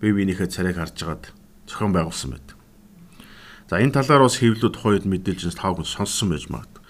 бие 0.00 0.12
биенийхээ 0.14 0.48
царайг 0.48 0.78
харж 0.78 1.02
агаад 1.02 1.24
зохион 1.66 1.92
байгуулсан 1.92 2.30
байдаг. 2.34 2.56
За 3.68 3.82
энэ 3.82 3.92
талаар 3.92 4.24
бас 4.24 4.38
хэвлүүд 4.40 4.76
хоёуд 4.80 5.04
мэдээлж 5.04 5.58
хүн 5.58 5.84
сонссон 5.84 6.32
байж 6.32 6.48
магадгүй. 6.48 6.82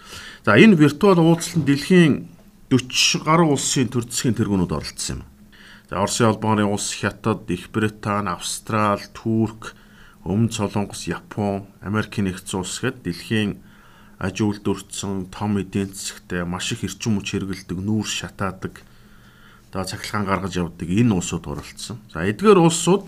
За 0.45 0.55
энэ 0.55 0.79
виртуал 0.79 1.19
уулзалтанд 1.19 1.67
дэлхийн 1.67 2.29
40 2.71 3.25
гаруй 3.25 3.49
улсын 3.57 3.89
төр 3.89 4.05
засгийн 4.05 4.37
тэргүүнүүд 4.37 4.77
оролцсон 4.77 5.25
юм. 5.25 5.29
За 5.89 6.05
Оросын 6.05 6.29
холбооны 6.29 6.69
улс, 6.69 6.93
Хятад, 6.93 7.49
Их 7.49 7.73
Британи, 7.73 8.29
Австрал, 8.29 9.01
Турк, 9.17 9.73
Өмнөд 10.21 10.53
Солонгос, 10.53 11.09
Япон, 11.09 11.65
Америкийн 11.81 12.29
нэгдсэн 12.29 12.61
улс 12.61 12.77
гээд 12.85 13.09
дэлхийн 13.09 13.57
аж 14.21 14.37
үйлдвэрчсэн 14.45 15.33
том 15.33 15.57
эдийн 15.57 15.89
засгт 15.97 16.29
маш 16.45 16.77
их 16.77 16.85
эрчим 16.85 17.17
хүч 17.17 17.33
хэрэгэлдэг, 17.33 17.79
нүүр 17.81 18.05
шатаадаг, 18.05 18.85
одоо 19.79 19.87
цахилгаан 19.87 20.27
гаргаж 20.27 20.59
явдаг 20.59 20.91
энэ 20.91 21.15
улсууд 21.15 21.47
оролцсон. 21.47 22.03
За 22.11 22.27
эдгээр 22.27 22.59
улсууд 22.59 23.07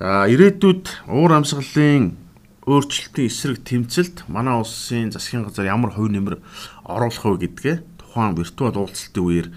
За 0.00 0.24
ирээдүйд 0.24 1.12
уур 1.12 1.32
амьсгалын 1.36 2.16
өөрчлөлтийн 2.64 3.28
эсрэг 3.28 3.60
тэмцэлд 3.68 4.24
манай 4.32 4.56
улсын 4.56 5.12
засгийн 5.12 5.44
газар 5.44 5.68
ямар 5.68 5.92
хувь 5.92 6.08
нэмэр 6.08 6.40
оруулах 6.88 7.24
вэ 7.36 7.44
гэдгээ 7.44 7.76
тухайн 8.00 8.32
виртуал 8.32 8.80
уулзалтын 8.80 9.20
үеэр 9.20 9.48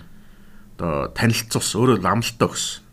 одоо 0.76 1.16
танилцуулсан 1.16 1.80
өөрөөр 1.80 2.04
амлалтаа 2.04 2.48
өгсөн. 2.52 2.84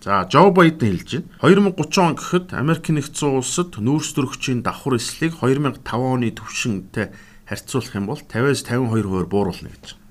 За 0.00 0.24
Жо 0.32 0.48
Байден 0.48 0.96
хэлж 0.96 1.28
байна. 1.44 1.76
2030 1.76 2.00
он 2.00 2.16
гэхэд 2.16 2.46
Америк 2.56 2.88
нэгдсэн 2.88 3.36
улсад 3.36 3.76
нүүрс 3.76 4.16
төрөгчийн 4.16 4.64
давхар 4.64 4.96
эслийг 4.96 5.36
2005 5.44 5.84
оны 5.92 6.32
төвшинтэй 6.32 7.12
харьцуулах 7.44 7.92
юм 8.00 8.08
бол 8.08 8.20
50-аас 8.24 8.64
52% 8.64 9.28
бууруулна 9.28 9.68
гэж. 9.76 10.03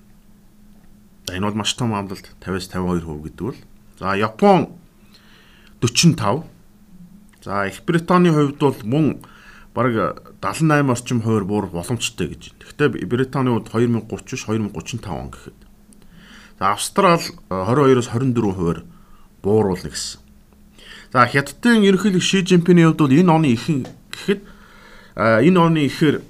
За 1.27 1.35
энэ 1.37 1.47
бол 1.47 1.59
маш 1.63 1.73
том 1.73 1.93
амлалт 1.93 2.29
50-аас 2.41 2.67
52% 2.71 3.23
гэдэг 3.23 3.41
бол. 3.41 3.59
За 3.99 4.15
Япон 4.15 4.75
45. 5.81 6.43
За 7.43 7.67
Их 7.67 7.83
Британий 7.85 8.31
хувьд 8.31 8.59
бол 8.59 8.75
мөн 8.83 9.19
бараг 9.73 10.23
78 10.41 10.91
орчим 10.91 11.21
хувиар 11.21 11.43
буур 11.43 11.67
боломжтой 11.67 12.27
гэж. 12.27 12.53
Гэхдээ 12.59 13.05
Британий 13.07 13.51
хувьд 13.51 13.67
2030-ш 13.71 14.47
2035 14.47 15.07
он 15.07 15.29
гэхэд. 15.31 15.57
За 16.59 16.71
Австрал 16.71 17.19
22-оос 17.49 18.07
24 18.11 18.53
хувиар 18.53 18.83
бууруулна 19.43 19.89
гэсэн. 19.89 20.19
За 21.11 21.27
Хятадын 21.27 21.83
ерөнхийлөг 21.83 22.23
Ши 22.23 22.45
Жинпиний 22.47 22.85
хувьд 22.85 22.99
бол 22.99 23.11
энэ 23.11 23.31
оны 23.31 23.47
ихэнх 23.53 23.87
гэхэд 24.11 24.41
энэ 25.15 25.59
оны 25.59 25.85
ихээр 25.87 26.21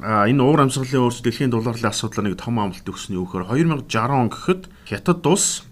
энэ 0.00 0.40
уур 0.40 0.64
амьсгалын 0.64 1.04
өөрчлөлт 1.04 1.26
дэлхийн 1.28 1.52
дулааллын 1.52 1.92
асуудлаар 1.92 2.32
нэг 2.32 2.40
том 2.40 2.56
амлалт 2.56 2.88
өгсөний 2.88 3.20
үхээр 3.20 3.52
2060 3.52 3.92
он 4.16 4.30
гэхэд 4.32 4.62
Хятад 4.88 5.26
улс 5.28 5.68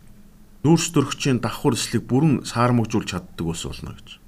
нүүрс 0.60 0.92
төрөгчийн 0.92 1.40
давхар 1.40 1.72
эслийг 1.72 2.04
бүрэн 2.04 2.44
саармөгжүүлж 2.44 3.08
чаддаг 3.16 3.46
ус 3.48 3.64
болно 3.64 3.96
гэж. 3.96 4.20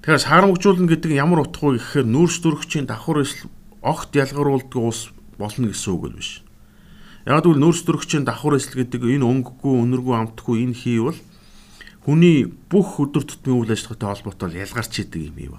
Тэгэхээр 0.00 0.24
саармөгжүүлнэ 0.24 0.88
гэдэг 0.96 1.10
нь 1.12 1.20
ямар 1.20 1.44
утга 1.44 1.76
вэ 1.76 1.76
гэхээр 1.76 2.08
нүүрс 2.08 2.40
төрөгчийн 2.40 2.88
давхар 2.88 3.20
эсл 3.20 3.52
огт 3.84 4.16
ялгаруулдаг 4.16 4.80
ус 4.80 5.12
болно 5.36 5.68
гэсэн 5.68 5.92
үг 5.92 6.04
л 6.08 6.16
биш. 6.16 6.40
Яг 7.28 7.44
л 7.44 7.58
нөөц 7.58 7.84
төрөгчийн 7.84 8.24
давхар 8.24 8.56
эсэл 8.56 8.80
гэдэг 8.80 9.02
энэ 9.02 9.28
өнгөгүй, 9.28 9.74
өнөргүй 9.82 10.14
амтгүй 10.16 10.64
энэ 10.64 10.78
хийвэл 10.78 11.20
хүний 12.06 12.46
бүх 12.46 13.02
өдөр 13.02 13.26
тутмын 13.26 13.66
үйл 13.66 13.74
ажиллагаатай 13.74 14.08
холбоотой 14.08 14.62
ялгарч 14.62 14.94
идэг 15.02 15.34
юм 15.34 15.58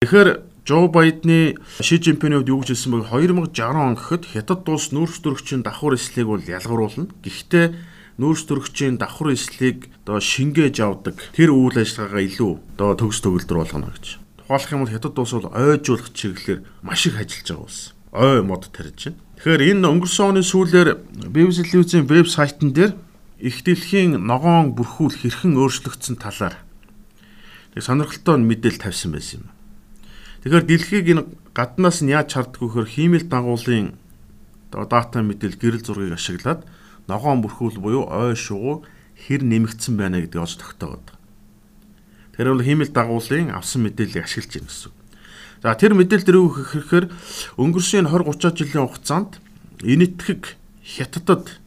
Тэгэхээр 0.00 0.49
Жо 0.66 0.88
Байдны 0.88 1.56
Ши 1.80 1.96
Жинпиний 1.96 2.36
хувьд 2.36 2.52
юу 2.52 2.60
гэж 2.60 2.76
хэлсэн 2.76 2.92
бэ? 2.92 3.08
2060 3.08 3.80
он 3.80 3.94
гэхэд 3.96 4.24
Хятад 4.28 4.68
улс 4.68 4.92
нүүрс 4.92 5.24
төрөгчийн 5.24 5.64
давхар 5.64 5.96
эслийг 5.96 6.28
бол 6.28 6.44
ялгаруулна. 6.44 7.08
Гэхдээ 7.24 7.66
нүүрс 8.20 8.44
төрөгчийн 8.44 9.00
давхар 9.00 9.32
эслийг 9.32 9.88
одоо 10.04 10.20
шингээж 10.20 10.76
авдаг 10.84 11.16
тэр 11.32 11.56
үйл 11.56 11.80
ажиллагаагаа 11.80 12.24
илүү 12.28 12.52
одоо 12.76 12.90
төгс 12.92 13.18
төгөлдөр 13.24 13.56
болгоно 13.56 13.88
гэж. 13.88 14.20
Тухайлх 14.44 14.72
юм 14.76 14.84
бол 14.84 14.92
Хятад 14.92 15.16
улс 15.16 15.32
бол 15.32 15.48
ойжуулах 15.48 16.12
чиглэлээр 16.12 16.60
маш 16.84 17.08
их 17.08 17.16
ажиллаж 17.16 17.48
байгаа 17.48 17.64
улс. 17.64 17.80
Ой 18.12 18.42
мод 18.44 18.68
тарьж 18.68 19.08
байна. 19.08 19.18
Тэгэхээр 19.40 19.62
энэ 19.80 19.88
өнгөрсөн 19.88 20.28
оны 20.36 20.42
сүүлээр 20.44 20.88
BBC 21.32 21.72
телевизийн 21.72 22.04
вебсайтн 22.04 22.76
дээр 22.76 22.92
их 23.40 23.64
дэлхийн 23.64 24.20
ногоон 24.20 24.76
бүрхүүл 24.76 25.16
хэрхэн 25.16 25.56
өөрчлөгдсөн 25.56 26.20
талаар 26.20 26.60
тэг 27.72 27.80
сонирхолтой 27.80 28.36
мэдээлэл 28.36 28.84
тавьсан 28.84 29.16
байсан 29.16 29.40
юм. 29.40 29.59
Тэгэхээр 30.40 30.64
дэлхийг 30.64 31.06
энэ 31.12 31.24
гаднаас 31.52 32.00
нь 32.00 32.16
яаж 32.16 32.32
чарддаг 32.32 32.64
вөхөр 32.64 32.88
хиймэл 32.88 33.28
дагуулын 33.28 33.92
дата 34.72 35.20
мэдээлэл 35.20 35.60
гэрэл 35.60 35.84
зургийг 35.84 36.16
ашиглаад 36.16 36.64
ногоон 37.04 37.44
бүрхүүл 37.44 37.76
буюу 37.76 38.08
ой 38.08 38.32
шугуу 38.32 38.80
хэр 39.20 39.44
нэмэгдсэн 39.44 40.00
байна 40.00 40.24
гэдгийг 40.24 40.40
олж 40.40 40.56
тогтоогод. 40.56 41.12
Тэр 42.32 42.56
бол 42.56 42.64
хиймэл 42.64 42.88
дагуулын 42.88 43.52
авсан 43.52 43.84
мэдээллийг 43.84 44.24
ашиглаж 44.24 44.52
байна 44.56 44.68
гэсэн. 44.72 44.92
За 45.60 45.76
тэр 45.76 45.92
мэдээлэл 45.92 46.24
дээр 46.24 46.40
юу 46.40 46.48
гэхээр 46.56 47.06
өнгөрсөн 47.60 48.08
20 48.08 48.32
30 48.32 48.56
жилийн 48.56 48.88
хугацаанд 48.88 49.44
энэтхэг 49.84 50.56
хятадд 50.80 51.60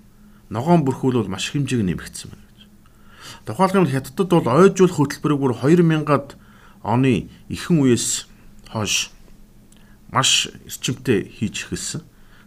ногоон 0.50 0.82
бүрхүүл 0.82 1.22
бол 1.22 1.30
маш 1.30 1.54
хэмжээг 1.54 1.86
нэмэгдсэн 1.86 2.34
байна 2.34 2.42
гэж. 2.50 2.60
Тухайлбал 3.46 3.94
хятадд 3.94 4.30
бол 4.34 4.50
ойжуулах 4.50 4.98
хөтөлбөрийг 4.98 5.40
бүр 5.46 5.54
2000-ад 5.62 6.42
оны 6.82 7.30
ихэнх 7.54 7.86
үеэс 7.86 8.33
хойш 8.74 9.14
маш 10.10 10.50
эрчимтэй 10.66 11.30
хийж 11.30 11.70
эхэлсэн. 11.70 12.02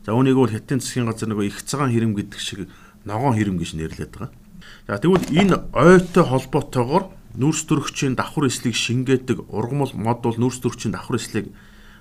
За 0.04 0.14
үүнийг 0.14 0.36
бол 0.36 0.50
хятадын 0.50 0.82
засгийн 0.82 1.06
газар 1.06 1.30
нөгөө 1.30 1.46
их 1.46 1.62
цагаан 1.62 1.94
хэрэм 1.94 2.14
гэдэг 2.18 2.40
шиг 2.42 2.70
ногоон 3.06 3.38
хэрэм 3.38 3.58
гэж 3.58 3.70
нэрлэдэг 3.78 4.10
байгаа. 4.18 4.34
За 4.86 4.98
тэгвэл 4.98 5.30
энэ 5.30 5.56
ойтой 5.74 6.24
холбоотойгоор 6.26 7.04
нүүрс 7.34 7.62
төрөгчийн 7.66 8.14
давхар 8.14 8.46
эслийг 8.46 8.74
шингээдэг 8.74 9.50
ургамал 9.50 9.92
мод 9.94 10.22
бол 10.22 10.38
нүүрс 10.38 10.62
төрөгчийн 10.62 10.94
давхар 10.94 11.18
эслийг 11.18 11.50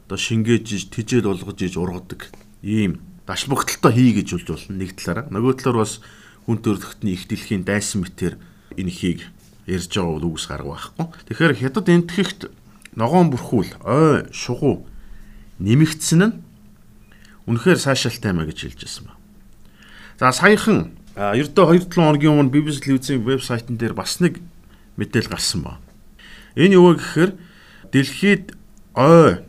одоо 0.05 0.17
шингээж 0.21 0.93
тижэл 0.93 1.25
болгож 1.25 1.59
иж 1.65 1.75
ургадаг 1.75 2.29
ийм 2.61 3.01
даш 3.25 3.49
бүгдэлтэй 3.49 3.91
хий 3.91 4.11
гэж 4.21 4.27
болж 4.37 4.47
болно 4.53 4.77
нэг 4.77 4.91
талаараа 4.95 5.33
нөгөө 5.33 5.53
талаар 5.59 5.81
бас 5.81 5.99
хүн 6.45 6.61
төрөлхтний 6.61 7.17
их 7.17 7.25
дэлхийн 7.25 7.65
дайсан 7.65 8.05
мэтэр 8.05 8.37
энэ 8.77 8.93
хийг 8.93 9.19
ярьж 9.65 9.89
байгаа 9.89 10.13
бол 10.13 10.29
үгс 10.37 10.45
гарга 10.45 10.77
байхгүй. 10.77 11.05
Тэгэхээр 11.25 11.53
хятад 11.57 11.89
энтхэгт 11.89 12.41
ногоон 12.95 13.29
бүрхүүл 13.31 13.71
ой 13.83 14.25
шугуу 14.31 14.87
нэмэгдсэн 15.59 16.21
нь 16.23 16.35
үнэхээр 17.47 17.79
сайшаалтай 17.79 18.33
маа 18.33 18.47
гэж 18.47 18.75
хэлж 18.75 18.81
байсан 18.83 19.03
ба. 19.07 19.13
За 20.19 20.31
саяхан 20.31 20.95
ердөө 21.15 21.91
2-7 21.91 21.95
хоногийн 21.95 22.33
өмнө 22.35 22.51
BBC 22.51 22.87
телевизийн 22.87 23.23
вебсайтн 23.23 23.77
дээр 23.77 23.93
бас 23.95 24.19
нэг 24.19 24.39
мэдээл 24.97 25.31
гарсан 25.31 25.63
ба. 25.63 25.79
Энэ 26.55 26.79
юу 26.79 26.95
гэхээр 26.95 27.35
дэлхийд 27.91 28.55
ой 28.95 29.43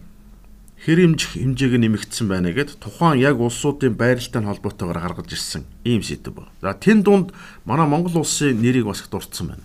хэрэмж 0.86 1.20
хэмжээг 1.34 1.74
нэмэгдсэн 1.82 2.26
байна 2.30 2.54
гэд 2.54 2.78
тухайн 2.78 3.18
яг 3.18 3.42
улсуудын 3.42 3.98
байралтай 3.98 4.42
холбоотойгоор 4.42 4.98
гаргаж 5.02 5.34
ирсэн 5.34 5.66
ийм 5.82 6.02
сэдв 6.02 6.34
ба. 6.34 6.50
За 6.62 6.74
тэн 6.74 7.02
дунд 7.02 7.34
манай 7.66 7.86
Монгол 7.86 8.22
улсын 8.22 8.58
нэрийг 8.58 8.86
бас 8.86 9.02
дурдсан 9.02 9.54
байна. 9.54 9.64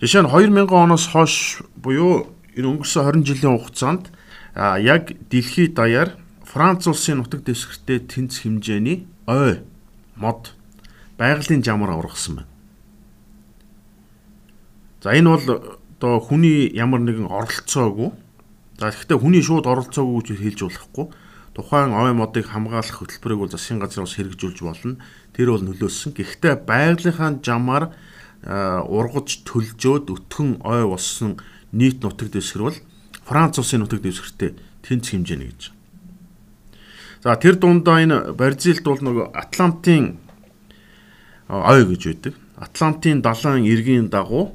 Жишээ 0.00 0.28
нь 0.28 0.32
2000 0.32 0.68
оноос 0.68 1.08
хойш 1.08 1.64
буюу 1.76 2.28
энэ 2.58 2.66
өнгөрсөн 2.74 3.22
20 3.22 3.22
жилийн 3.22 3.54
хугацаанд 3.54 4.10
яг 4.82 5.14
дэлхийд 5.30 5.78
даяар 5.78 6.18
Франц 6.42 6.90
улсын 6.90 7.22
нутаг 7.22 7.46
дэвсгэртэй 7.46 8.02
тэнц 8.10 8.42
хэмжээний 8.42 9.06
ой 9.30 9.62
мод 10.18 10.58
байгалийн 11.14 11.62
жамаар 11.62 11.94
ургасан 12.02 12.42
байна. 12.42 12.50
За 15.02 15.14
энэ 15.14 15.30
бол 15.30 15.46
одоо 15.46 16.18
хүний 16.18 16.66
ямар 16.74 17.04
нэгэн 17.04 17.30
оролцоогүй. 17.30 18.10
За 18.80 18.90
гэхдээ 18.90 19.18
хүний 19.22 19.42
шууд 19.44 19.70
оролцоогүй 19.70 20.18
гэж 20.24 20.28
хэлж 20.42 20.60
болохгүй. 20.66 21.06
Тухайн 21.54 21.94
ой 21.94 22.10
модыг 22.16 22.50
хамгаалах 22.50 22.98
хөтөлбөрийг 22.98 23.38
бол 23.38 23.52
засгийн 23.54 23.78
газраас 23.78 24.18
хэрэгжүүлж 24.18 24.58
болно. 24.66 24.98
Тэр 25.36 25.54
бол 25.54 25.62
нөлөөсөн. 25.62 26.16
Гэхдээ 26.16 26.66
байгалийнхаа 26.66 27.38
жамаар 27.44 27.94
ургаж 28.42 29.42
төлжөөд 29.46 30.10
өтгөн 30.14 30.62
ой 30.62 30.82
болсон 30.86 31.38
нийт 31.72 32.02
нутаг 32.02 32.30
дэвсгэр 32.32 32.62
бол 32.62 32.78
Франц 33.24 33.58
улсын 33.58 33.84
нутаг 33.84 34.00
дэвсгэртэй 34.00 34.56
тэнц 34.82 35.12
хэмжээний 35.12 35.52
гэж. 35.52 35.72
За 37.22 37.34
тэр 37.36 37.58
дундаа 37.58 38.00
энэ 38.00 38.32
Бразилд 38.32 38.86
бол 38.86 39.02
нөгөө 39.02 39.26
Атлантын 39.34 40.16
ой 41.50 41.82
гэж 41.84 42.02
байдаг. 42.06 42.34
Атлантын 42.56 43.20
далайн 43.20 43.66
эргийн 43.66 44.06
дагуу 44.08 44.54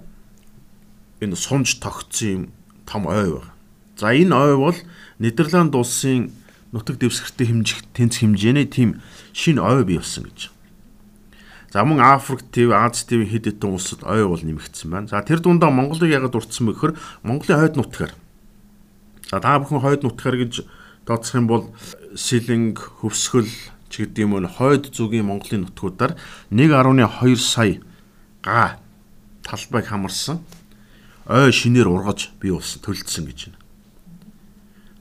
энэ 1.19 1.35
сунж 1.35 1.77
тогтсон 1.83 2.29
юм 2.29 2.43
том 2.87 3.05
ой 3.05 3.35
байна. 3.35 3.51
За 3.99 4.15
энэ 4.15 4.33
ой 4.33 4.55
бол 4.57 4.77
Нидерланд 5.19 5.75
улсын 5.75 6.31
нутаг 6.71 6.97
дэвсгэртэй 6.97 7.47
хэмжих 7.51 7.83
тэнц 7.93 8.23
хэмжээний 8.23 8.65
тийм 8.65 9.03
шинэ 9.35 9.61
ой 9.61 9.83
бий 9.83 9.99
болсон 9.99 10.31
гэж. 10.31 10.52
За 11.73 11.81
мөн 11.81 12.05
Африк 12.05 12.43
төв, 12.53 12.69
Аз 12.69 13.01
төв 13.01 13.25
хэд 13.25 13.49
хэдэн 13.49 13.73
улсад 13.73 14.05
ой 14.05 14.21
бол 14.29 14.37
нэмэгдсэн 14.37 14.93
байна. 14.93 15.09
За 15.09 15.25
тэр 15.25 15.41
дундаа 15.41 15.73
Монголыг 15.73 16.05
ягаад 16.05 16.37
дурдсан 16.37 16.69
бэ 16.69 16.77
гэхээр 16.77 16.93
Монголын 17.25 17.57
хойд 17.57 17.75
нутгаар. 17.81 18.13
За 19.25 19.41
та 19.41 19.57
бүхэн 19.57 19.81
хойд 19.81 20.05
нутгаар 20.05 20.37
гэж 20.37 20.69
тооцох 21.09 21.33
юм 21.33 21.49
бол 21.49 21.73
Сэлэнг, 22.13 22.77
Хөвсгөл 22.77 23.49
ч 23.89 24.05
гэдэг 24.05 24.21
юм 24.21 24.37
уу 24.37 24.45
хойд 24.45 24.93
зүгийн 24.93 25.25
Монголын 25.25 25.65
нутгуудаар 25.65 26.13
1.2 26.53 27.41
сая 27.41 27.81
га 28.45 28.77
талбайг 29.41 29.89
хамарсан 29.89 30.45
ой 31.25 31.49
шинээр 31.49 31.89
ургаж 31.89 32.37
бий 32.37 32.53
болсон 32.53 32.85
төлөлдсөн 32.85 33.25
гэж 33.33 33.49
байна. 33.49 33.57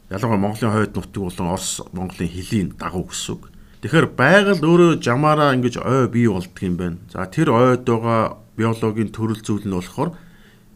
Ялангуяа 0.09 0.41
Монголын 0.41 0.73
хойд 0.73 0.97
нутаг 0.97 1.21
болон 1.21 1.52
Орос 1.52 1.85
Монголын 1.93 2.33
хөлийн 2.33 2.73
дагуу 2.81 3.12
гэсэн 3.12 3.37
үг. 3.37 3.51
Тэгэхээр 3.83 4.15
байгаль 4.15 4.62
өөрөө 4.62 5.03
жамаараа 5.03 5.59
ингэж 5.59 5.83
ой 5.83 6.07
бий 6.07 6.31
болдго 6.31 6.62
юм 6.62 6.79
байна. 6.79 7.03
За 7.11 7.27
тэр 7.27 7.51
ойд 7.51 7.83
байгаа 7.83 8.39
биологийн 8.55 9.11
төрөл 9.11 9.43
зүйл 9.43 9.67
нь 9.67 9.75
болохоор 9.75 10.15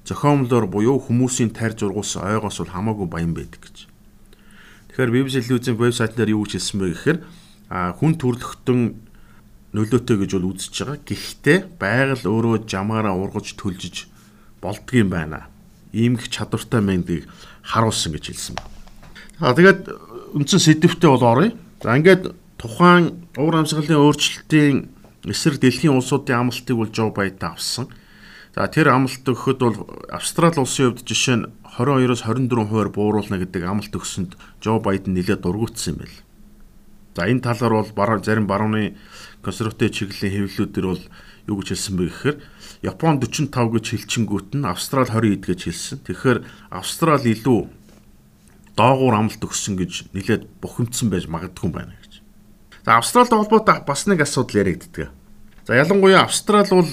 зохиомлоор 0.03 0.67
буюу 0.67 0.99
хүмүүсийн 0.99 1.55
тарж 1.55 1.87
ургуулсан 1.87 2.27
ойгоос 2.27 2.59
бол 2.67 2.75
хамаагүй 2.75 3.07
баян 3.07 3.31
байдаг 3.31 3.63
гэж. 3.63 3.87
Тэгэхээр 4.91 5.15
BBC 5.15 5.35
телевизийн 5.47 5.79
вебсайт 5.79 6.19
дээр 6.19 6.35
юу 6.35 6.51
гэж 6.51 6.59
хэлсэн 6.59 6.79
бэ 6.83 6.87
гэхээр 6.99 7.19
хүн 7.95 8.13
төрлөختөн 8.19 8.81
нөлөөтэй 9.71 10.17
гэж 10.27 10.31
бол 10.43 10.51
үзэж 10.51 10.75
байгаа. 10.75 10.99
Гэхдээ 11.07 11.59
байгаль 11.79 12.27
өөрөө 12.27 12.67
жамаараа 12.67 13.15
ургаж 13.15 13.55
төлжиж 13.55 14.11
болдгийм 14.59 15.15
байна. 15.15 15.47
Иймх 15.95 16.27
чадвартай 16.27 16.83
мэндийг 16.83 17.31
харуулсан 17.63 18.19
гэж 18.19 18.25
хэлсэн 18.35 18.55
байна. 18.59 18.75
За 19.39 19.55
тэгээд 19.55 19.81
үндсэн 20.35 20.59
сэдвтэ 20.59 21.07
бол 21.07 21.23
оръё. 21.23 21.55
За 21.83 21.95
ингээд 21.95 22.35
тухайн 22.59 23.29
уур 23.37 23.55
амьсгалын 23.57 24.01
өөрчлөлтийн 24.01 24.77
эсрэг 25.29 25.61
дэлхийн 25.61 25.97
улсуудын 25.97 26.49
амлалтыг 26.49 26.77
бол 26.77 26.91
Жо 26.93 27.11
Байден 27.11 27.53
авсан. 27.53 27.87
За 28.55 28.65
тэр 28.73 28.89
амлалт 28.89 29.27
өгөхөд 29.29 29.61
бол 29.61 29.77
Австрали 30.09 30.57
улсын 30.57 30.97
хувьд 30.97 31.05
жишээ 31.05 31.37
нь 31.37 31.47
22-оос 31.77 32.25
24 32.25 32.65
хувиар 32.65 32.89
бууруулна 32.89 33.37
гэдэг 33.37 33.63
амлалт 33.69 33.93
өгсөнд 33.93 34.33
Жо 34.65 34.81
Байден 34.81 35.13
нэлээд 35.13 35.45
дургуутсан 35.45 36.01
юм 36.01 36.09
байна. 36.09 36.25
За 37.17 37.29
энэ 37.29 37.45
талаар 37.45 37.85
бол 37.85 37.93
баруун 37.93 38.25
зарим 38.25 38.47
барууны 38.49 38.97
консерватив 39.45 39.93
чиглэлийн 39.93 40.49
хэвлэлүүдээр 40.49 40.87
бол 40.89 41.05
юу 41.53 41.57
гэж 41.61 41.69
хэлсэн 41.77 41.95
бэ 42.01 42.05
гэхээр 42.09 42.37
Япон 42.85 43.21
45 43.21 43.53
гэж 43.77 43.85
хэлчингүүт 43.93 44.49
нь 44.57 44.65
Австрали 44.65 45.13
20 45.13 45.45
гэж 45.45 45.61
хэлсэн. 45.69 45.99
Тэгэхээр 46.09 46.39
Австрали 46.73 47.33
илүү 47.37 47.61
доогуур 48.77 49.15
амлалт 49.17 49.43
өгсөн 49.45 49.75
гэж 49.81 50.13
нэлээд 50.13 50.49
бухимдсан 50.61 51.09
байж 51.09 51.25
магадгүй 51.29 51.71
байна 51.73 51.97
гэж. 51.97 52.06
За 52.87 52.99
Австралид 52.99 53.31
холбоотой 53.31 53.83
бас 53.83 54.07
нэг 54.07 54.23
асуудал 54.23 54.63
яригддаг. 54.63 55.11
За 55.67 55.75
ялангуяа 55.75 56.23
Австрали 56.23 56.71
бол 56.71 56.87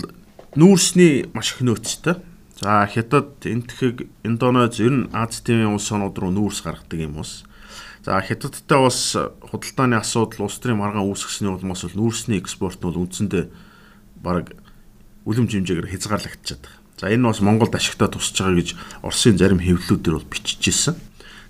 нүүрсний 0.58 1.30
маш 1.38 1.54
их 1.54 1.62
нөөцтэй. 1.62 2.18
За 2.58 2.90
Хятад, 2.90 3.46
Энтхэг, 3.46 4.10
Индонез 4.26 4.82
ер 4.82 4.90
нь 4.90 5.10
Азийн 5.14 5.70
улс 5.70 5.92
орнууд 5.94 6.18
руу 6.18 6.34
нүүрс 6.34 6.66
гаргадаг 6.66 6.98
юм 6.98 7.22
уус. 7.22 7.46
За 8.02 8.18
Хятадтай 8.18 8.82
бас 8.82 9.14
худалдааны 9.14 10.02
асуудал 10.02 10.50
улс 10.50 10.58
төрийн 10.58 10.82
маргаан 10.82 11.06
үүсгэсний 11.06 11.54
улмаас 11.54 11.86
бол 11.86 12.10
нүүрсний 12.10 12.42
экспорт 12.42 12.82
нь 12.82 12.90
бол 12.90 13.06
үндсэндээ 13.06 13.46
баг 14.18 14.58
үлэм 15.30 15.46
жимжээгээр 15.46 15.94
хязгаарлагдчихад 15.94 16.74
байна. 16.74 16.82
За 16.98 17.14
энэ 17.14 17.30
бас 17.30 17.38
Монголд 17.46 17.78
ашигтай 17.78 18.10
тусч 18.10 18.34
байгаа 18.34 18.58
гэж 18.58 18.70
Оросын 19.06 19.38
зарим 19.38 19.62
хэвлэлүүдээр 19.62 20.18
бол 20.18 20.26
бичижсэн. 20.26 20.98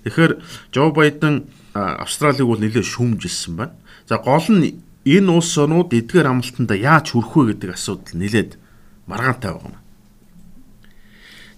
Тэгэхээр 0.04 0.32
Жо 0.68 0.92
Байден 0.92 1.48
Австралиг 1.72 2.44
бол 2.44 2.60
нэлээд 2.60 2.84
шүүмжилсэн 2.84 3.56
байна. 3.56 3.72
За 4.08 4.18
гол 4.18 4.44
нь 4.52 4.80
энэ 5.04 5.30
улс 5.32 5.56
орнууд 5.56 5.92
эдгээр 5.92 6.28
амлалтанда 6.28 6.76
яаж 6.76 7.12
хүрэх 7.12 7.32
вэ 7.36 7.42
гэдэг 7.56 7.70
асуудал 7.72 8.16
нэлээд 8.20 8.60
маргаантай 9.08 9.52
байгаа 9.52 9.72
юм. 9.72 9.84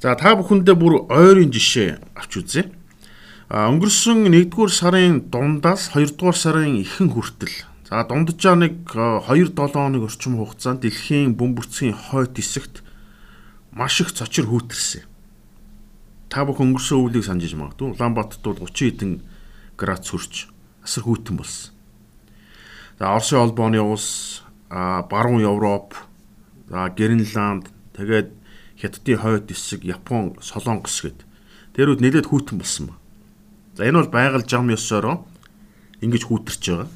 За 0.02 0.14
та 0.14 0.38
бүхэндээ 0.38 0.76
бүр 0.78 1.10
ойрын 1.10 1.50
жишээ 1.50 1.98
авч 2.14 2.32
үзье. 2.38 2.70
А 3.50 3.70
өнгөрсөн 3.70 4.26
1-р 4.30 4.70
сарын 4.70 5.30
дундаас 5.30 5.94
2-р 5.94 6.34
сарын 6.34 6.82
ихэнх 6.82 7.14
хүртэл 7.14 7.54
за 7.86 8.02
дунджаа 8.02 8.58
нэг 8.58 8.90
2-7 8.90 9.54
хоног 9.54 10.10
орчим 10.10 10.42
хугацаанд 10.42 10.82
дэлхийн 10.82 11.38
бөмбөрцгийн 11.38 11.94
хойд 11.94 12.34
хэсэгт 12.34 12.82
маш 13.70 14.02
их 14.02 14.10
цочир 14.10 14.50
хүүтэрсэн. 14.50 15.06
Та 16.26 16.42
бүхэн 16.42 16.74
өнгөрсөн 16.74 16.98
өвлийг 16.98 17.22
санджиж 17.22 17.54
магадгүй. 17.54 17.94
Улаанбаатарт 17.94 18.42
бол 18.42 18.58
30 18.66 18.74
хэдэн 18.74 19.12
градус 19.78 20.10
хүрч 20.10 20.34
асар 20.82 21.06
хүйтэн 21.06 21.38
болсон. 21.38 21.75
За 22.98 23.14
Оросын 23.14 23.38
холбооны 23.38 23.80
улс, 23.80 24.42
баруун 24.70 25.42
Европ, 25.42 25.94
За 26.68 26.90
Гренланд 26.90 27.70
тэгээд 27.94 28.34
Хятадын 28.76 29.18
хойд 29.22 29.46
хэсэг, 29.48 29.86
Япон, 29.86 30.34
Солонгос 30.42 31.00
гэд 31.06 31.22
тэрүүд 31.78 32.02
нэлээд 32.02 32.26
хүүтэн 32.26 32.58
болсон 32.58 32.90
ба. 32.90 32.94
За 33.78 33.86
энэ 33.86 34.02
бол 34.02 34.10
байгаль 34.10 34.44
зам 34.44 34.68
ёсороо 34.74 35.24
ингэж 36.02 36.26
хүүтэрч 36.26 36.64
байгаа. 36.66 36.90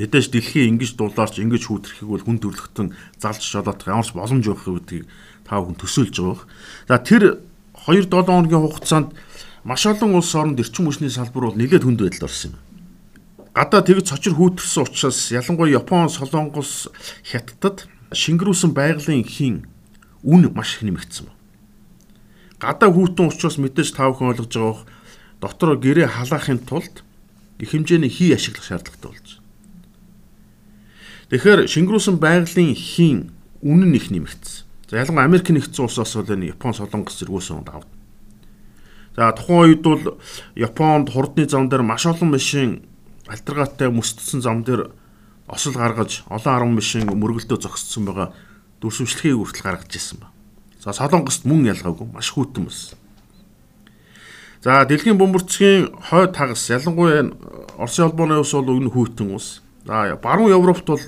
Мэдээж 0.00 0.26
дэлхийн 0.32 0.78
ингэж 0.78 0.96
дулаарч 0.96 1.38
ингэж 1.38 1.62
хүүтрэхийг 1.68 2.08
бол 2.08 2.24
хүн 2.24 2.38
төрлөختөн 2.40 2.96
залж 3.20 3.42
шолоодох 3.44 3.86
ямарч 3.86 4.10
боломж 4.16 4.44
байх 4.48 4.64
гэдгийг 4.64 5.04
та 5.44 5.60
бүхэн 5.60 5.78
төсөөлж 5.78 6.16
байгаа. 6.18 6.46
За 6.88 6.96
тэр 6.98 7.22
2-7 7.76 8.08
хоногийн 8.08 8.62
хугацаанд 8.64 9.12
маш 9.68 9.84
олон 9.86 10.16
улс 10.16 10.32
оронд 10.34 10.58
эрчим 10.58 10.88
хүчний 10.88 11.12
салбар 11.12 11.52
бол 11.52 11.60
нэлээд 11.60 11.84
хүнд 11.84 12.00
байдалд 12.02 12.26
орсон 12.26 12.56
юм. 12.56 12.67
Гадаа 13.58 13.82
тэгж 13.82 14.14
цочир 14.14 14.38
хүүтэрсэн 14.38 14.86
учраас 14.86 15.34
ялангуяа 15.34 15.82
Япон, 15.82 16.06
Солонгос, 16.06 16.94
Хятадд 17.26 17.90
шингэрүүлсэн 18.14 18.70
байгалийн 18.70 19.26
хийн 19.26 19.66
үн 20.22 20.46
маш 20.54 20.78
их 20.78 20.86
нэмэгдсэн 20.86 21.26
байна. 21.26 21.42
Гадаа 22.62 22.94
хүүтэн 22.94 23.26
учраас 23.26 23.58
мэдээж 23.58 23.98
та 23.98 24.06
бүхэн 24.14 24.30
ойлгож 24.30 24.54
байгаа 24.54 24.62
бох 25.42 25.58
дотор 25.58 25.74
гэрээ 25.74 26.06
халаахын 26.06 26.62
тулд 26.70 27.02
их 27.58 27.74
хэмжээний 27.74 28.06
хий 28.06 28.30
ашиглах 28.30 28.62
шаардлагатай 28.62 29.10
болж 29.10 29.26
байна. 29.26 29.42
Тэгэхээр 31.34 31.60
шингэрүүлсэн 31.66 32.16
байгалийн 32.22 32.78
хийн 32.78 33.34
үн 33.66 33.90
нь 33.90 33.98
их 33.98 34.14
нэмэгдсэн. 34.14 34.70
За 34.86 35.02
ялангуяа 35.02 35.26
Америк 35.26 35.50
нэгдсэн 35.50 35.82
улсаас 35.82 36.14
бол 36.14 36.30
энэ 36.30 36.54
Япон 36.54 36.78
солонгос 36.78 37.18
зэргүүсэн 37.26 37.58
унд 37.58 37.74
авд. 37.74 37.90
За 39.18 39.34
тухайн 39.34 39.74
үед 39.74 39.82
бол 39.82 40.22
Японд 40.54 41.10
хурдны 41.10 41.42
зам 41.50 41.66
дээр 41.66 41.82
маш 41.82 42.06
олон 42.06 42.38
машин 42.38 42.86
альтергатай 43.28 43.92
мөсдсөн 43.92 44.40
зам 44.40 44.64
дээр 44.64 44.90
осол 45.48 45.76
гаргаж 45.76 46.24
олон 46.28 46.54
арван 46.54 46.74
машин 46.76 47.08
мөргөлдөө 47.08 47.58
зогссон 47.60 48.04
байгаа 48.08 48.32
дүрсвчлэгийг 48.80 49.36
хүртэл 49.36 49.64
гаргаж 49.64 49.92
ирсэн 49.94 50.18
ба. 50.20 50.32
За 50.82 50.92
Солонгост 50.92 51.44
мөн 51.44 51.68
ялгаагүй 51.72 52.06
маш 52.12 52.30
хүйтэн 52.32 52.68
болсон. 52.68 52.98
За 54.62 54.84
дэлхийн 54.84 55.18
бөмбөрцгийн 55.18 55.94
хойд 56.10 56.36
хагас 56.36 56.68
ялангуяа 56.70 57.32
Оросын 57.78 58.10
холбооны 58.10 58.38
ус 58.42 58.52
бол 58.52 58.74
өгнө 58.74 58.90
хүйтэн 58.90 59.34
ус. 59.34 59.62
За 59.86 60.18
баруун 60.20 60.52
Европт 60.52 60.86
бол 60.86 61.02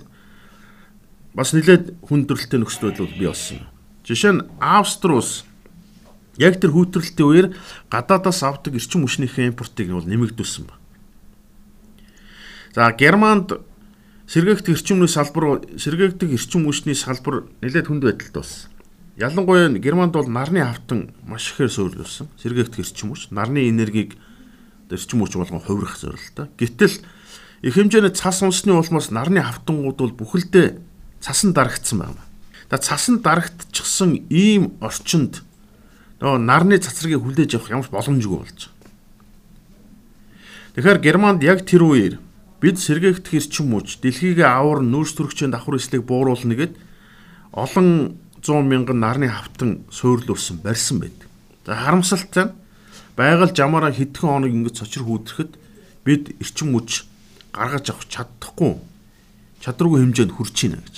бас 1.35 1.53
нэлээд 1.53 2.01
хүндрэлтэй 2.07 2.59
нөхцөл 2.59 2.91
байдал 2.91 3.13
бий 3.15 3.29
болсон. 3.29 3.67
Жишээ 4.09 4.33
нь 4.35 4.47
Австри 4.59 5.15
ус 5.15 5.45
яг 6.41 6.57
тэр 6.57 6.73
хүүтрэлтийн 6.73 7.29
үеэр 7.29 7.47
гадаадаас 7.93 8.43
авдаг 8.43 8.75
эрчим 8.75 9.05
хүчнийхээ 9.05 9.53
импортыг 9.53 9.93
бол 9.93 10.09
нэмэгдүүлсэн 10.09 10.65
ба. 10.67 10.80
За 12.75 12.93
Германд 12.93 13.53
сэргээгдэх 14.31 14.79
эрчимний 14.79 15.11
салбар 15.11 15.67
сэргээгдэх 15.75 16.31
эрчим 16.31 16.71
хүчний 16.71 16.95
салбар 16.95 17.51
нэлээд 17.63 17.91
хүнд 17.91 18.05
байдалд 18.07 18.35
болсон. 18.35 18.71
Ялангуяа 19.19 19.75
Германд 19.75 20.15
бол 20.15 20.31
нарны 20.31 20.63
хавтан 20.63 21.11
маш 21.27 21.51
ихээр 21.51 21.71
суурилсан. 21.71 22.31
Сэргээгдэх 22.39 22.79
эрчим 22.79 23.11
хүч, 23.11 23.35
нарны 23.35 23.67
энергийг 23.67 24.15
эрчим 24.87 25.19
хүч 25.19 25.35
болгон 25.35 25.59
хувирах 25.59 25.99
зорилттой. 25.99 26.47
Гэтэл 26.63 26.95
их 27.67 27.75
хэмжээний 27.75 28.15
цас 28.15 28.39
унсны 28.39 28.71
улмаас 28.79 29.11
нарны 29.11 29.43
хавтангууд 29.43 29.99
бол 29.99 30.15
бүхэлдээ 30.15 30.79
цасан 31.19 31.51
дарагдсан 31.51 31.99
байна. 31.99 32.23
За 32.71 32.79
цасан 32.79 33.19
дарагдчихсан 33.19 34.31
ийм 34.31 34.79
орчинд 34.79 35.43
нөгөө 36.23 36.39
нарны 36.39 36.79
цацрагийг 36.79 37.19
хүлээж 37.19 37.59
авах 37.59 37.75
ямар 37.75 37.91
боломжгүй 37.91 38.39
болж 38.47 38.71
байгаа. 38.71 38.79
Тэгэхээр 40.79 40.99
Германд 41.03 41.43
яг 41.43 41.67
тэр 41.67 41.83
үеэр 41.83 42.30
бид 42.61 42.77
сэргээгдэх 42.77 43.35
эрчим 43.35 43.73
хүч 43.73 44.05
дэлхийгээ 44.05 44.45
авар 44.45 44.85
нөөц 44.85 45.17
төрөгчийн 45.17 45.51
давхар 45.51 45.81
эслийг 45.81 46.05
бууруулна 46.05 46.55
гэд 46.55 46.77
олон 47.57 48.21
100 48.45 48.69
мянган 48.69 49.01
нарны 49.01 49.29
хавтан 49.29 49.85
суйрлуулсан 49.91 50.61
барьсан 50.61 51.01
байдаг. 51.01 51.29
За 51.67 51.75
харамсалтай 51.75 52.53
байгаль 53.17 53.57
жамаараа 53.57 53.93
хэдхэн 53.93 54.29
хоног 54.29 54.53
ингэж 54.53 54.75
цочир 54.81 55.05
хүүдрэхэд 55.05 55.53
бид 56.05 56.37
эрчим 56.41 56.77
хүч 56.77 57.05
гаргаж 57.53 57.91
авах 57.91 58.07
чаддахгүй 58.09 58.81
чадваргүй 59.61 60.01
хэмжээнд 60.01 60.33
хүрч 60.37 60.57
байна 60.65 60.81
гэж. 60.85 60.97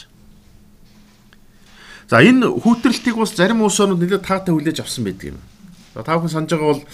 За 2.11 2.23
энэ 2.23 2.47
хүүтрэлтийг 2.47 3.17
бас 3.17 3.35
зарим 3.35 3.63
улс 3.63 3.81
орнууд 3.81 4.03
нэлээд 4.03 4.27
таатай 4.27 4.55
хүлээж 4.55 4.85
авсан 4.85 5.05
байдаг 5.05 5.35
юм. 5.35 5.39
За 5.95 6.03
та 6.07 6.19
бүхэн 6.19 6.31
санаж 6.31 6.51
байгаа 6.53 6.71
бол 6.75 6.85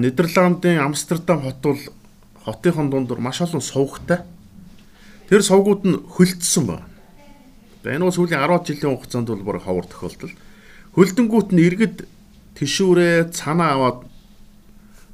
Нидерландын 0.00 0.80
Амстердам 0.80 1.42
хот 1.42 1.60
бол 1.60 1.80
хотынхон 2.46 2.90
дундуур 2.90 3.18
маш 3.18 3.42
олон 3.42 3.60
сувгтай. 3.60 4.22
Тэр 5.26 5.42
сувгууд 5.42 5.82
нь 5.82 5.98
хөлдсөн 6.06 6.64
байна. 6.70 6.86
Энэ 7.82 8.06
бол 8.06 8.14
сүүлийн 8.14 8.38
10 8.38 8.62
жилийн 8.66 8.94
хугацаанд 8.94 9.28
бол 9.30 9.42
бүр 9.42 9.58
ховор 9.58 9.86
тохиолдол. 9.86 10.34
Хөлдөнгүүт 10.94 11.50
нь 11.50 11.62
иргэд 11.66 11.96
тишүүрээ 12.54 13.34
цанаа 13.34 13.74
аваад 13.74 13.98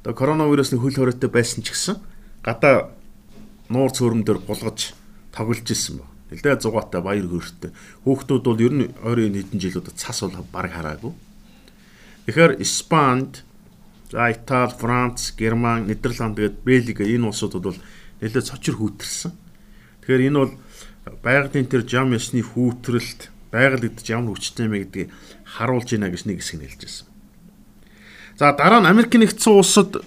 одоо 0.05 0.13
коронавирусны 0.13 0.77
хөл 0.77 0.93
хоройтой 0.93 1.29
байсан 1.29 1.65
ч 1.65 1.73
гэсэн 1.73 1.97
гадаа 2.45 2.93
нуур 3.69 3.89
цөөрөмдөр 3.89 4.45
булгаж 4.45 4.93
тоглож 5.33 5.65
исэн 5.69 6.01
ба. 6.01 6.05
Нэлээд 6.29 6.65
зугаатай 6.65 7.01
баяр 7.01 7.29
хөөртэй. 7.29 7.71
Хүүхдүүд 8.05 8.43
бол 8.45 8.61
ер 8.61 8.73
нь 8.73 8.89
ойрын 9.05 9.37
хэдэн 9.37 9.61
жилүүдэд 9.61 9.97
цас 9.97 10.25
бол 10.25 10.45
баг 10.49 10.73
хараагүй. 10.73 11.13
Тэгэхээр 12.25 12.61
Испанд 12.61 13.45
За 14.13 14.29
Итали, 14.29 14.69
Франц, 14.69 15.33
Герман, 15.35 15.87
Нидерланд 15.87 16.37
гээд 16.37 16.61
Бельги 16.61 17.01
энэ 17.01 17.33
улсуудад 17.33 17.65
бол 17.65 17.79
нэлээд 18.21 18.45
цочир 18.45 18.77
хүүтэрсэн. 18.77 19.33
Тэгэхээр 20.05 20.27
энэ 20.29 20.37
бол 20.37 20.53
байгалийн 21.25 21.65
тэр 21.65 21.81
жам 21.81 22.13
ясны 22.13 22.45
хүүтрэлт 22.45 23.33
байгаль 23.49 23.89
гэдэж 23.89 24.07
ямар 24.13 24.37
хүчтэй 24.37 24.69
юм 24.69 24.77
гэдгийг 24.77 25.09
харуулж 25.49 25.97
байна 25.97 26.13
гэж 26.13 26.29
нэг 26.29 26.45
хэсэг 26.45 26.61
нь 26.61 26.65
хэлж 26.69 26.81
байсан. 26.85 27.07
За 28.37 28.53
дараа 28.53 28.85
нь 28.85 28.91
Америк 28.93 29.17
нэгдсэн 29.17 29.49
улсад 29.49 30.05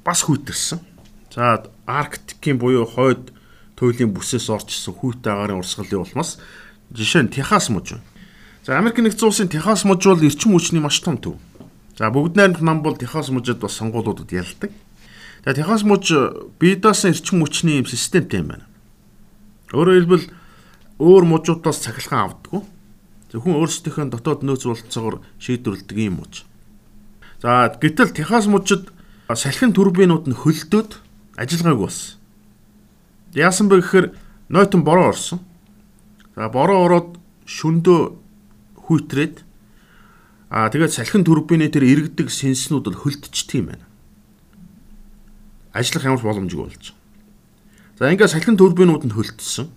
бас 0.00 0.24
хүүтэрсэн. 0.24 0.80
За 1.28 1.68
Арктикийн 1.84 2.56
буюу 2.56 2.88
хойд 2.88 3.36
туйлын 3.76 4.16
бүсээс 4.16 4.48
орчсон 4.48 4.96
хүйтэ 4.96 5.28
агарын 5.28 5.60
урсгалын 5.60 6.08
улмаас 6.08 6.40
жишээ 6.88 7.28
нь 7.28 7.32
Техас 7.36 7.68
мужи. 7.68 8.00
За 8.64 8.80
Америк 8.80 8.96
нэгдсэн 8.96 9.28
улсын 9.28 9.52
Техас 9.52 9.84
мужи 9.84 10.08
бол 10.08 10.24
эрчим 10.24 10.56
хүчний 10.56 10.80
маш 10.80 11.04
том 11.04 11.20
төв. 11.20 11.36
За 11.98 12.08
бүгд 12.10 12.36
найрамд 12.36 12.62
нам 12.62 12.82
бол 12.82 12.96
Техас 12.96 13.28
мужид 13.28 13.60
бас 13.60 13.76
сонгуулиудад 13.76 14.32
ялдаг. 14.32 14.72
Тэгээ 15.44 15.58
Техас 15.60 15.82
муж 15.84 16.08
бие 16.58 16.76
даасан 16.76 17.12
эрчим 17.12 17.44
хүчний 17.44 17.82
юм 17.82 17.86
системтэй 17.86 18.40
юм 18.40 18.48
байна. 18.56 18.66
Өөрөөр 19.76 19.98
хэлбэл 20.00 20.26
өөр 20.98 21.24
мужуудаас 21.28 21.84
цахилгаан 21.84 22.32
авдаггүй. 22.32 22.62
Зөвхөн 23.32 23.58
өөрсдийнхөө 23.60 24.08
дотоод 24.08 24.40
нөөц 24.40 24.64
бололцоогоор 24.64 25.20
шийдвэрлэдэг 25.36 25.98
юм 26.00 26.24
муж. 26.24 26.48
За 27.44 27.68
гэтэл 27.68 28.16
Техас 28.16 28.48
мужид 28.48 28.88
салхин 29.28 29.76
турбинууд 29.76 30.28
нь 30.28 30.36
хөлдөөд 30.36 30.96
ажиллагаагүй 31.36 31.84
болсон. 31.84 32.16
Яасан 33.36 33.68
бэ 33.68 33.80
гэхээр 33.80 34.06
нойтон 34.48 34.84
бороо 34.84 35.12
орсон. 35.12 35.40
За 36.36 36.48
бороо 36.48 36.84
ороод 36.84 37.08
шөндөө 37.48 38.00
хүйтрээд 38.80 39.44
Аа 40.52 40.68
тэгээд 40.68 40.92
салхин 40.92 41.24
турбины 41.24 41.64
тэр 41.72 41.88
иргэдэг 41.88 42.28
сэнснүүд 42.28 42.92
бол 42.92 43.00
хөлдчихдөг 43.00 43.56
юм 43.56 43.66
байна. 43.72 43.88
Ажиллах 45.72 46.04
ямар 46.04 46.20
боломжгүй 46.20 46.60
болж. 46.68 46.92
За 47.96 48.12
ингээд 48.12 48.36
салхин 48.36 48.60
турбинууд 48.60 49.08
нь 49.08 49.16
хөлдсөн. 49.16 49.72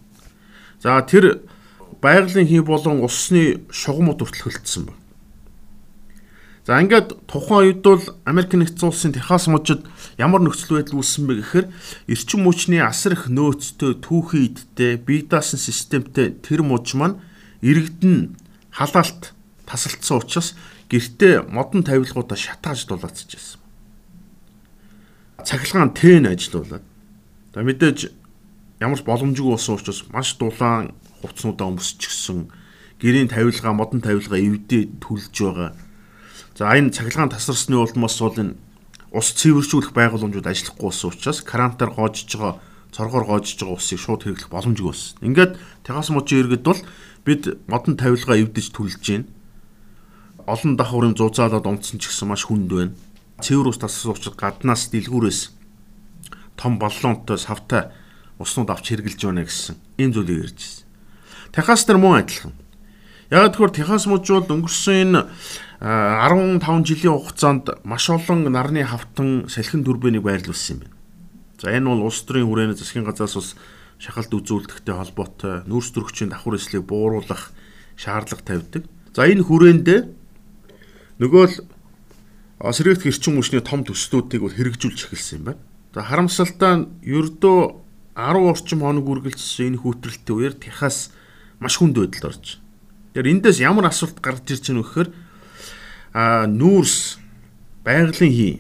За 0.84 1.00
тэр 1.08 1.48
байгалийн 2.04 2.52
хий 2.52 2.60
болон 2.60 3.08
усны 3.08 3.64
шугамуд 3.72 4.20
хүртэл 4.20 4.52
хөлдсөн 4.52 4.84
байна. 4.92 5.00
За 6.68 6.82
ингээд 6.84 7.24
тухайн 7.24 7.72
үед 7.72 7.80
бол 7.80 8.04
Америк 8.28 8.52
нэгдсэн 8.52 8.90
улсын 8.92 9.16
Техас 9.16 9.46
мужид 9.48 9.88
ямар 10.20 10.44
нөхцөл 10.44 10.82
байдал 10.82 11.00
үүссэн 11.00 11.24
бэ 11.24 11.40
гэхээр 11.40 11.66
эрчим 12.10 12.44
хүчний 12.44 12.82
асар 12.84 13.14
их 13.14 13.32
нөөцтэй 13.32 14.02
түүхий 14.02 14.52
идтэй 14.52 15.00
бие 15.00 15.24
даасан 15.24 15.62
системтэй 15.62 16.34
тэр 16.42 16.66
муж 16.66 16.98
маань 16.98 17.22
иргэдэн 17.62 18.34
халаалт 18.74 19.35
тасалдсан 19.66 20.18
учраас 20.22 20.54
гэртээ 20.90 21.50
модон 21.50 21.84
тавилгуудаа 21.84 22.38
шатааж 22.38 22.86
дулаацчихсан. 22.86 23.60
Цахилгаан 25.42 25.94
тэн 25.94 26.30
ажиллаулаад. 26.30 26.86
За 27.54 27.62
мэдээж 27.62 28.14
ямар 28.80 28.98
ч 28.98 29.04
боломжгүй 29.06 29.52
болсон 29.58 29.76
учраас 29.78 30.06
маш 30.14 30.38
дулаан 30.38 30.94
хувцснуудаа 31.22 31.70
өмсчихсэн. 31.74 32.50
Гэрийн 33.02 33.30
тавилгаа, 33.30 33.74
модон 33.74 34.02
тавилгаа 34.02 34.40
эвдээ 34.40 35.02
түлж 35.02 35.34
байгаа. 35.34 35.72
За 36.56 36.72
энэ 36.72 36.94
цахилгаан 36.94 37.34
тасарсны 37.34 37.76
улмаас 37.76 38.22
бол 38.22 38.38
энэ 38.38 38.56
ус 39.12 39.32
цэвэржүүлэх 39.36 39.92
байгууламжууд 39.92 40.48
ажиллахгүй 40.48 40.88
болсон 40.88 41.12
учраас 41.12 41.42
крантаар 41.42 41.92
гоожж 41.92 42.30
байгаа 42.32 42.60
цоргоор 42.96 43.26
гоожж 43.28 43.60
байгаа 43.60 43.76
усыг 43.76 44.00
шууд 44.00 44.24
хэрэглэх 44.24 44.52
боломжгүй 44.52 44.88
болсон. 44.88 45.20
Ингээд 45.24 45.60
Техас 45.84 46.10
мужийн 46.12 46.48
иргэд 46.48 46.64
бол 46.64 46.80
бид 47.28 47.44
модон 47.68 47.96
тавилгаа 48.00 48.40
эвдэж 48.40 48.72
түлж 48.72 49.04
байна 49.04 49.28
олон 50.46 50.78
давхрын 50.78 51.18
зузаалаад 51.18 51.66
унтсан 51.66 52.00
ч 52.00 52.10
гэсэн 52.10 52.30
маш 52.30 52.46
хүнд 52.46 52.70
байна. 52.70 52.94
Цэвэр 53.42 53.70
ус 53.74 53.80
тассан 53.82 54.14
учраас 54.14 54.38
гаднаас 54.38 54.90
дэлгүүрээс 54.94 55.42
том 56.56 56.80
баллонтой 56.80 57.38
савтай 57.38 57.92
уснууд 58.40 58.70
авч 58.70 58.94
хэрглэж 58.94 59.20
байна 59.26 59.44
гэсэн 59.44 59.76
ийм 59.98 60.14
зүйлийг 60.14 60.54
ярьж 60.54 60.60
байна. 60.62 60.86
Техас 61.52 61.86
дээр 61.86 62.00
мөн 62.00 62.22
адилхан. 62.22 62.54
Яг 63.32 63.58
тэгэхээр 63.58 63.74
Техас 63.74 64.06
мужи 64.06 64.38
бол 64.38 64.54
өнгөрсөн 64.54 64.96
энэ 65.18 65.22
15 65.82 66.86
жилийн 66.86 67.18
хугацаанд 67.18 67.82
маш 67.84 68.06
олон 68.10 68.48
нарны 68.48 68.86
хавтан 68.86 69.50
салхин 69.50 69.84
дүрбэнийг 69.84 70.24
байрлуулсан 70.24 70.78
юм 70.78 70.80
байна. 70.86 70.96
За 71.60 71.72
энэ 71.74 71.90
бол 71.90 72.06
улс 72.06 72.22
төрийн 72.22 72.48
хүрээний 72.48 72.78
засгийн 72.78 73.08
газраас 73.08 73.36
бас 73.36 73.50
шахалт 74.00 74.32
үзүүлэлттэй 74.32 74.96
холбоотой 74.96 75.54
нүүрс 75.66 75.90
төрөгчийн 75.96 76.30
давхар 76.32 76.60
эслийг 76.60 76.84
бууруулах 76.86 77.52
шаардлага 77.96 78.44
тавьдаг. 78.44 78.84
За 79.16 79.24
энэ 79.26 79.44
хүрээндээ 79.44 80.00
Нөгөө 81.16 81.44
л 81.48 81.56
сэргээгт 82.60 83.08
эрчим 83.08 83.40
хүчний 83.40 83.64
том 83.64 83.88
төслүүдийг 83.88 84.44
бол 84.44 84.52
хэрэгжүүлж 84.52 85.00
эхэлсэн 85.08 85.38
юм 85.40 85.44
байна. 85.48 85.62
За 85.96 86.04
харамсалтай 86.04 86.74
нь 86.76 86.90
ердөө 87.08 87.60
10 88.20 88.52
орчим 88.52 88.80
хоног 88.84 89.08
үргэлжилсэн 89.08 89.76
энэ 89.76 89.80
хүүтрэлтийн 89.80 90.36
үеэр 90.36 90.56
Техас 90.60 91.16
маш 91.64 91.80
хүнд 91.80 91.96
байдалд 91.96 92.36
орж. 92.36 92.60
Тэгэхээр 93.16 93.32
эндээс 93.32 93.64
ямар 93.64 93.88
асуулт 93.88 94.20
гарч 94.20 94.44
ирж 94.52 94.76
байгаа 94.76 94.84
гэхээр 94.84 95.10
а 96.12 96.48
нүүрс 96.52 97.16
байгалийн 97.88 98.36
хий. 98.36 98.56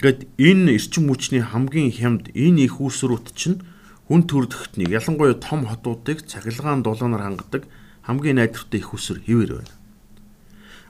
Гэт 0.00 0.24
энэ 0.40 0.72
эрчим 0.72 1.12
хүчний 1.12 1.44
хамгийн 1.44 1.92
хямд 1.92 2.32
энэ 2.32 2.64
их 2.64 2.80
үүсрүүт 2.80 3.36
чинь 3.36 3.60
хүн 4.08 4.24
төрөлхтнийг 4.24 4.88
ялангуяа 4.88 5.36
том 5.36 5.68
хотуудыг 5.68 6.24
цахилгаан 6.24 6.80
дулаанаар 6.80 7.28
хангадаг 7.28 7.68
хамгийн 8.08 8.40
найдвартай 8.40 8.80
их 8.80 8.96
усэр 8.96 9.20
хിവэр 9.20 9.60
байна. 9.60 9.74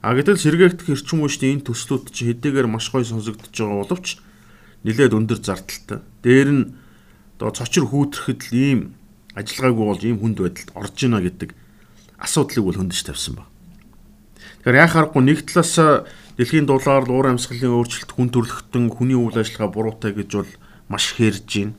А 0.06 0.14
гэтэл 0.14 0.38
сэргээгдэх 0.38 0.94
эрчим 0.94 1.26
хүчний 1.26 1.58
энэ 1.58 1.66
төслүүд 1.66 2.14
чи 2.14 2.30
хэдийгээр 2.30 2.70
маш 2.70 2.94
гоё 2.94 3.02
сонсогдож 3.02 3.50
байгаа 3.50 3.82
боловч 3.82 4.22
нэлээд 4.86 5.18
өндөр 5.18 5.42
зардалтай. 5.42 5.98
Дээр 6.22 6.48
нь 6.54 6.62
одоо 7.34 7.50
цочор 7.50 7.90
хүүтрэхэд 7.90 8.40
л 8.46 8.54
ийм 8.54 8.80
ажиллагаагүй 9.34 9.82
болж 9.82 10.02
ийм 10.06 10.22
хүнд 10.22 10.38
байдалд 10.38 10.70
орж 10.78 10.96
ийна 11.02 11.18
гэдэг 11.18 11.50
асуудлыг 12.22 12.62
бол 12.62 12.78
хөндөж 12.78 13.02
тавьсан 13.02 13.34
ба. 13.34 13.50
Тэгэхээр 14.62 14.78
яа 14.78 14.90
харахгүй 14.94 15.22
нэг 15.26 15.38
талаас 15.42 15.74
дэлхийн 16.38 16.70
дулаар 16.70 17.02
уур 17.10 17.26
амьсгалын 17.34 17.74
өөрчлөлт 17.74 18.10
хүн 18.14 18.30
төрөлхтөн 18.30 18.86
хүний 18.94 19.18
үйл 19.18 19.34
ажиллагаа 19.34 19.74
буруутай 19.74 20.14
гэж 20.14 20.30
бол 20.38 20.52
маш 20.86 21.18
хэрж 21.18 21.50
байна. 21.50 21.74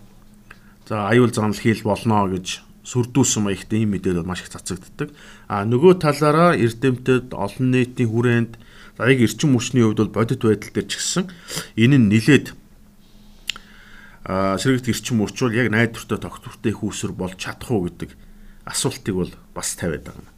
За 0.84 1.08
аюул 1.08 1.32
занал 1.32 1.56
хийл 1.56 1.80
болно 1.88 2.28
гэж 2.28 2.67
сүрдүүлсэн 2.88 3.44
маягтай 3.44 3.84
ийм 3.84 3.92
мэдээлэл 4.00 4.24
маш 4.24 4.48
их 4.48 4.54
цацагддаг. 4.56 5.12
А 5.52 5.68
нөгөө 5.68 6.00
талаараа 6.00 6.56
эрдэмтэд 6.56 7.36
олон 7.36 7.68
нийтийн 7.76 8.08
хүрээнд 8.08 8.54
за 8.96 9.12
яг 9.12 9.20
эрчим 9.20 9.52
хүчний 9.60 9.84
хувьд 9.84 10.08
бол 10.08 10.24
бодит 10.24 10.40
байдал 10.40 10.72
дээр 10.72 10.88
ч 10.88 10.96
гэсэн 10.96 11.28
энэ 11.76 11.98
нь 12.00 12.08
нилээд 12.08 12.56
а 14.24 14.56
сэргэгт 14.56 14.88
эрчим 14.88 15.20
хүч 15.20 15.36
бол 15.36 15.52
яг 15.52 15.68
найдвартай 15.68 16.20
тогтвортой 16.20 16.72
их 16.72 16.80
үүсвэр 16.80 17.12
болж 17.12 17.36
чадах 17.36 17.72
уу 17.72 17.92
гэдэг 17.92 18.16
асуултыг 18.64 19.16
бол 19.16 19.32
бас 19.52 19.76
тавиад 19.76 20.08
байгаа 20.08 20.24
юм. 20.24 20.32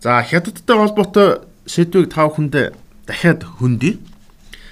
За 0.00 0.20
хятадтай 0.24 0.76
холбоотой 0.76 1.28
сэдвийг 1.68 2.08
тав 2.08 2.36
хүндээ 2.36 2.72
дахиад 3.04 3.44
хөндөе. 3.44 4.00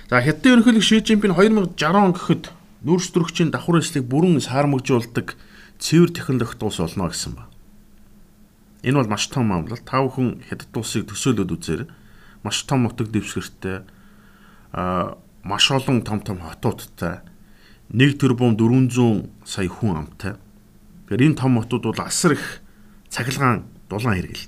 За 0.08 0.24
хятадын 0.24 0.60
ерөнхийлөг 0.60 0.84
Ши 0.84 1.04
Жинпин 1.04 1.36
2060 1.36 2.00
он 2.00 2.12
гэхэд 2.16 2.44
нүүрс 2.84 3.12
төрөгчийн 3.12 3.52
давхар 3.52 3.80
эслийг 3.80 4.08
бүрэн 4.08 4.40
саармагжуулдаг 4.40 5.36
цэвэр 5.80 6.12
технологи 6.12 6.54
дуус 6.60 6.78
болно 6.78 7.08
гэсэн 7.08 7.32
ба. 7.34 7.48
Энэ 8.84 9.00
бол 9.00 9.10
маш 9.10 9.26
том 9.32 9.52
амлалт. 9.52 9.84
Та 9.84 10.04
бүхэн 10.04 10.44
хятад 10.48 10.76
улсыг 10.76 11.08
төсөөлөд 11.08 11.50
үзээр 11.50 11.82
маш 12.44 12.62
том 12.68 12.84
нутаг 12.84 13.08
дэвсгэртэй 13.08 13.84
а 14.72 15.16
маш 15.42 15.70
олон 15.72 16.04
том 16.04 16.20
том 16.20 16.38
хотуудтай 16.40 17.24
1 17.92 18.20
тэрбум 18.20 18.56
400 18.56 19.28
сая 19.44 19.68
хүн 19.68 20.04
амтай. 20.04 20.36
Тэгэхээр 21.08 21.26
энэ 21.32 21.40
том 21.40 21.58
хотууд 21.58 21.84
бол 21.90 22.04
асар 22.04 22.36
их 22.36 22.60
цахилгаан 23.08 23.64
дулаан 23.88 24.20
хэрэгэл. 24.20 24.46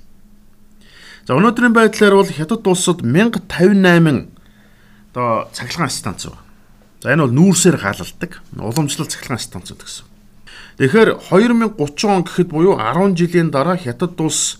За 1.27 1.35
өнөөдрийн 1.35 1.73
байдлаар 1.73 2.15
бол 2.15 2.29
хятад 2.29 2.63
улсад 2.63 3.01
1058 3.01 4.31
одоо 5.11 5.49
цахилгаан 5.51 5.89
станц 5.89 6.25
байна. 6.29 6.41
За 7.03 7.11
энэ 7.11 7.23
бол 7.27 7.35
нүүрсээр 7.35 7.77
галалдаг 7.77 8.41
уламжлал 8.55 9.11
цахилгаан 9.11 9.43
станцууд 9.43 9.83
гэсэн. 9.83 10.12
Тэгэхээр 10.77 11.29
2030 11.29 12.09
он 12.09 12.23
гэхэд 12.25 12.49
буюу 12.49 12.81
10 12.81 13.13
жилийн 13.13 13.53
дараа 13.53 13.77
хятад 13.77 14.17
улс 14.17 14.57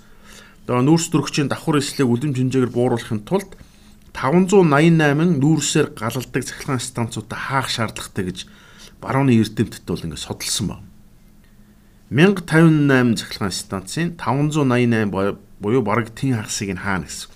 нүүрс 0.69 1.09
төрөгчийн 1.09 1.49
давхар 1.49 1.81
эслийг 1.81 2.05
үлэм 2.05 2.37
хэмжээгээр 2.37 2.69
бууруулахын 2.69 3.25
тулд 3.25 3.57
588 4.13 5.41
нүүрсээр 5.41 5.97
галалдаг 5.97 6.43
цахилгаан 6.45 6.79
станцуудаа 6.79 7.39
хаах 7.39 7.67
шаардлагатай 7.73 8.23
гэж 8.29 8.37
барууны 9.01 9.33
эрдэмтдд 9.41 9.89
бол 9.89 10.05
ингээд 10.05 10.21
судалсан 10.21 10.67
байна. 10.69 10.85
1058 12.13 13.17
цахилгаан 13.17 13.51
станцын 13.51 14.07
588 14.13 15.35
буюу 15.59 15.81
бараг 15.81 16.13
тэн 16.13 16.37
хагасыг 16.37 16.77
нь 16.77 16.83
хаана 16.83 17.09
гэсэн. 17.09 17.33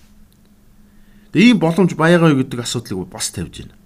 Тэгээ 1.34 1.50
ийм 1.50 1.58
боломж 1.58 1.92
байгаа 1.98 2.30
юу 2.30 2.46
гэдэг 2.46 2.62
асуудлыг 2.62 3.10
бас 3.10 3.34
тавьж 3.34 3.66
байна. 3.66 3.76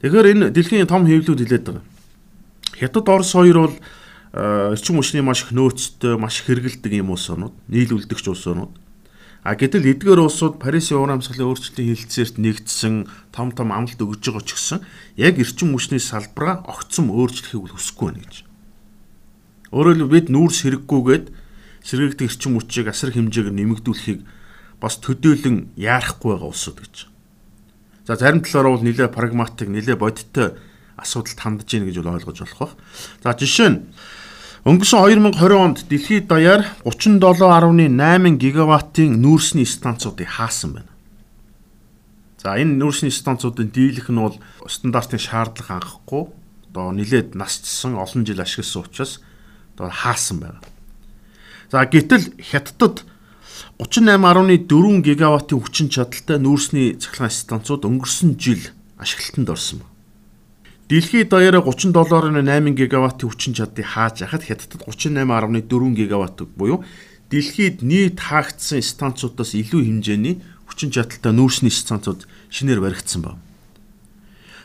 Тэгэхээр 0.00 0.30
энэ 0.32 0.50
дэлхийн 0.56 0.88
том 0.88 1.04
хэвлүүд 1.04 1.44
хэлээд 1.44 1.64
байгаа. 1.68 1.93
Хятад 2.74 3.08
Орос 3.08 3.32
хоёр 3.32 3.58
бол 3.70 3.76
эрчим 4.34 4.98
хүчний 4.98 5.22
маш 5.22 5.46
их 5.46 5.54
нөөцтэй, 5.54 6.18
маш 6.18 6.42
хэрэгэлдэг 6.42 6.92
юм 6.98 7.14
улсууд, 7.14 7.54
нийлүүлдэгч 7.70 8.26
улсууд. 8.26 8.74
А 9.44 9.54
гэтэл 9.54 9.92
эдгээр 9.92 10.24
улсууд 10.24 10.56
Парисын 10.56 10.98
уур 10.98 11.12
амьсгалын 11.12 11.52
өөрчлөлтийн 11.52 11.92
хилцээрт 11.94 12.40
нэгдсэн 12.40 13.06
том 13.28 13.52
том 13.52 13.76
амлалт 13.76 14.00
өгж 14.00 14.32
байгаа 14.32 14.40
ч 14.40 14.56
гэсэн 14.56 14.80
яг 15.20 15.36
эрчим 15.36 15.76
хүчний 15.76 16.00
салбараа 16.00 16.64
огцом 16.64 17.12
өөрчлөхийг 17.12 17.60
бол 17.60 17.76
хүсэхгүй 17.76 18.08
байна 18.08 18.24
гэж. 18.24 18.36
Өөрөөр 19.68 19.96
хэлбэл 20.00 20.14
бид 20.16 20.28
нүүрс 20.32 20.58
хэрэггүйгээд 20.64 21.26
сэргэгдэх 21.84 22.24
эрчим 22.32 22.56
хүчийг 22.56 22.88
асар 22.88 23.12
хэмжээгээр 23.12 23.52
нэмэгдүүлэхийг 23.52 24.20
бас 24.80 24.96
төдөөлөн 25.04 25.76
яарахгүй 25.76 26.30
байгаа 26.32 26.48
улсууд 26.48 26.80
гэж. 26.80 26.94
За 28.08 28.16
зарим 28.16 28.40
талаараа 28.40 28.80
бол 28.80 28.86
нэлээд 28.88 29.12
прагматик, 29.12 29.68
нэлээд 29.68 30.00
бодиттой 30.00 30.56
асуудалд 30.98 31.38
хандж 31.40 31.68
ийн 31.74 31.86
гэж 31.86 32.02
ойлгож 32.02 32.38
болох 32.40 32.58
бах. 32.58 32.74
За 33.22 33.34
жишээ 33.34 33.68
нь 33.70 33.78
өнгөрсөн 34.64 35.04
2020 35.36 35.60
онд 35.60 35.78
дэлхийд 35.90 36.26
даяар 36.30 36.64
37.8 36.88 38.40
гигаваттын 38.40 39.20
нүүрсний 39.20 39.68
станцуудыг 39.68 40.28
хаасан 40.28 40.80
байна. 40.80 40.92
За 42.40 42.56
энэ 42.56 42.76
нүүрсний 42.80 43.12
станцуудын 43.12 43.72
дийлэх 43.72 44.08
нь 44.08 44.20
бол 44.20 44.36
стандартын 44.68 45.20
шаардлага 45.20 45.80
анхахгүй 45.80 46.32
одоо 46.74 46.92
нилээд 46.92 47.38
насчсан 47.38 47.94
олон 47.94 48.26
жил 48.26 48.40
ашигласан 48.40 48.82
учраас 48.82 49.20
одоо 49.76 49.90
хаасан 49.92 50.40
байна. 50.40 50.60
За 51.70 51.86
гэтэл 51.86 52.34
хятадд 52.40 53.04
38.4 53.78 55.00
гигаваттын 55.02 55.60
хүчин 55.60 55.88
чадалтай 55.88 56.38
нүүрсний 56.38 56.94
цахилгаан 56.98 57.30
станцууд 57.30 57.86
өнгөрсөн 57.86 58.38
жил 58.38 58.62
ашиглалтанд 58.98 59.50
орсон 59.50 59.78
байна. 59.82 59.93
Дэлхийд 60.94 61.26
даяараа 61.34 61.66
37.8 61.66 62.70
гигаваттын 62.70 63.26
хүчин 63.26 63.50
чадлыг 63.50 63.82
хааж 63.82 64.22
яхад 64.22 64.46
хятадд 64.46 64.78
38.4 64.86 65.90
гигаватт 65.90 66.46
буюу 66.54 66.86
дэлхийд 67.34 67.82
нийт 67.82 68.22
хаагдсан 68.22 68.78
станцуудаас 68.78 69.58
илүү 69.58 69.90
хэмжээний 69.90 70.38
хүчин 70.70 70.94
чадалтай 70.94 71.34
нүүрсний 71.34 71.74
станцууд 71.74 72.30
шинээр 72.46 72.78
баригдсан 72.78 73.26
байна. 73.26 73.42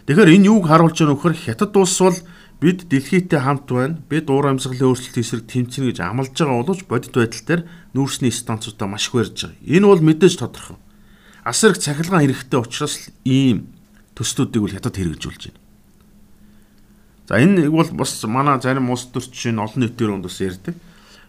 Тэгэхээр 0.05 0.33
энэ 0.37 0.47
юуг 0.53 0.69
харуулж 0.69 1.01
байгаа 1.01 1.17
нөхөр 1.17 1.33
хятад 1.33 1.73
улс 1.73 1.97
бол 1.97 2.17
бид 2.61 2.85
дэлхийтэй 2.85 3.41
хамт 3.41 3.65
байна. 3.65 3.97
Бид 4.05 4.29
уур 4.29 4.53
амьсгалын 4.53 4.85
өөрчлөлт 4.85 5.17
эсрэг 5.17 5.49
тэмцэнэ 5.49 5.97
гэж 5.97 5.97
амлаж 6.05 6.37
байгаа 6.37 6.61
боловч 6.61 6.85
бодит 6.85 7.17
байдал 7.17 7.41
дээр 7.41 7.61
нүүрсний 7.97 8.29
станцуудаа 8.29 8.85
маш 8.85 9.09
их 9.09 9.17
барьж 9.17 9.49
байгаа. 9.49 9.65
Энэ 9.65 9.89
бол 9.89 10.05
мэдээж 10.05 10.37
тодорхой. 10.37 10.77
Асар 11.41 11.73
их 11.73 11.81
цахилгаан 11.81 12.21
хэрэгтэй 12.21 12.61
учраас 12.61 13.09
ийм 13.25 13.73
төслүүдийг 14.13 14.61
бол 14.61 14.77
хятад 14.77 14.93
хэрэгжүүлж 14.93 15.49
байна. 15.49 15.68
За 17.29 17.37
энэ 17.37 17.69
бол 17.69 17.85
бас 17.93 18.23
манай 18.25 18.57
зарим 18.57 18.89
улс 18.89 19.05
төрчин 19.13 19.61
олон 19.61 19.85
нийтээр 19.85 20.17
өнд 20.17 20.25
бас 20.25 20.41
ярьдаг. 20.41 20.73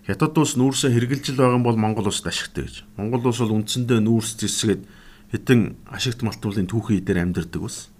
Хятад 0.08 0.32
улс 0.32 0.56
нүүрсээ 0.56 0.96
хэрглэж 0.96 1.36
байгаа 1.36 1.60
бол 1.60 1.76
Монгол 1.76 2.08
улсд 2.08 2.24
ашигтай 2.24 2.64
гэж. 2.64 2.88
Монгол 2.96 3.28
улс 3.28 3.44
бол 3.44 3.60
үндсэндээ 3.60 4.00
нүүрс 4.00 4.40
зэсгээд 4.40 4.88
хэдэн 5.28 5.76
ашигт 5.92 6.24
малтуулын 6.24 6.72
түүхий 6.72 7.04
дээр 7.04 7.20
амьдардаг 7.20 7.60
ус. 7.60 7.92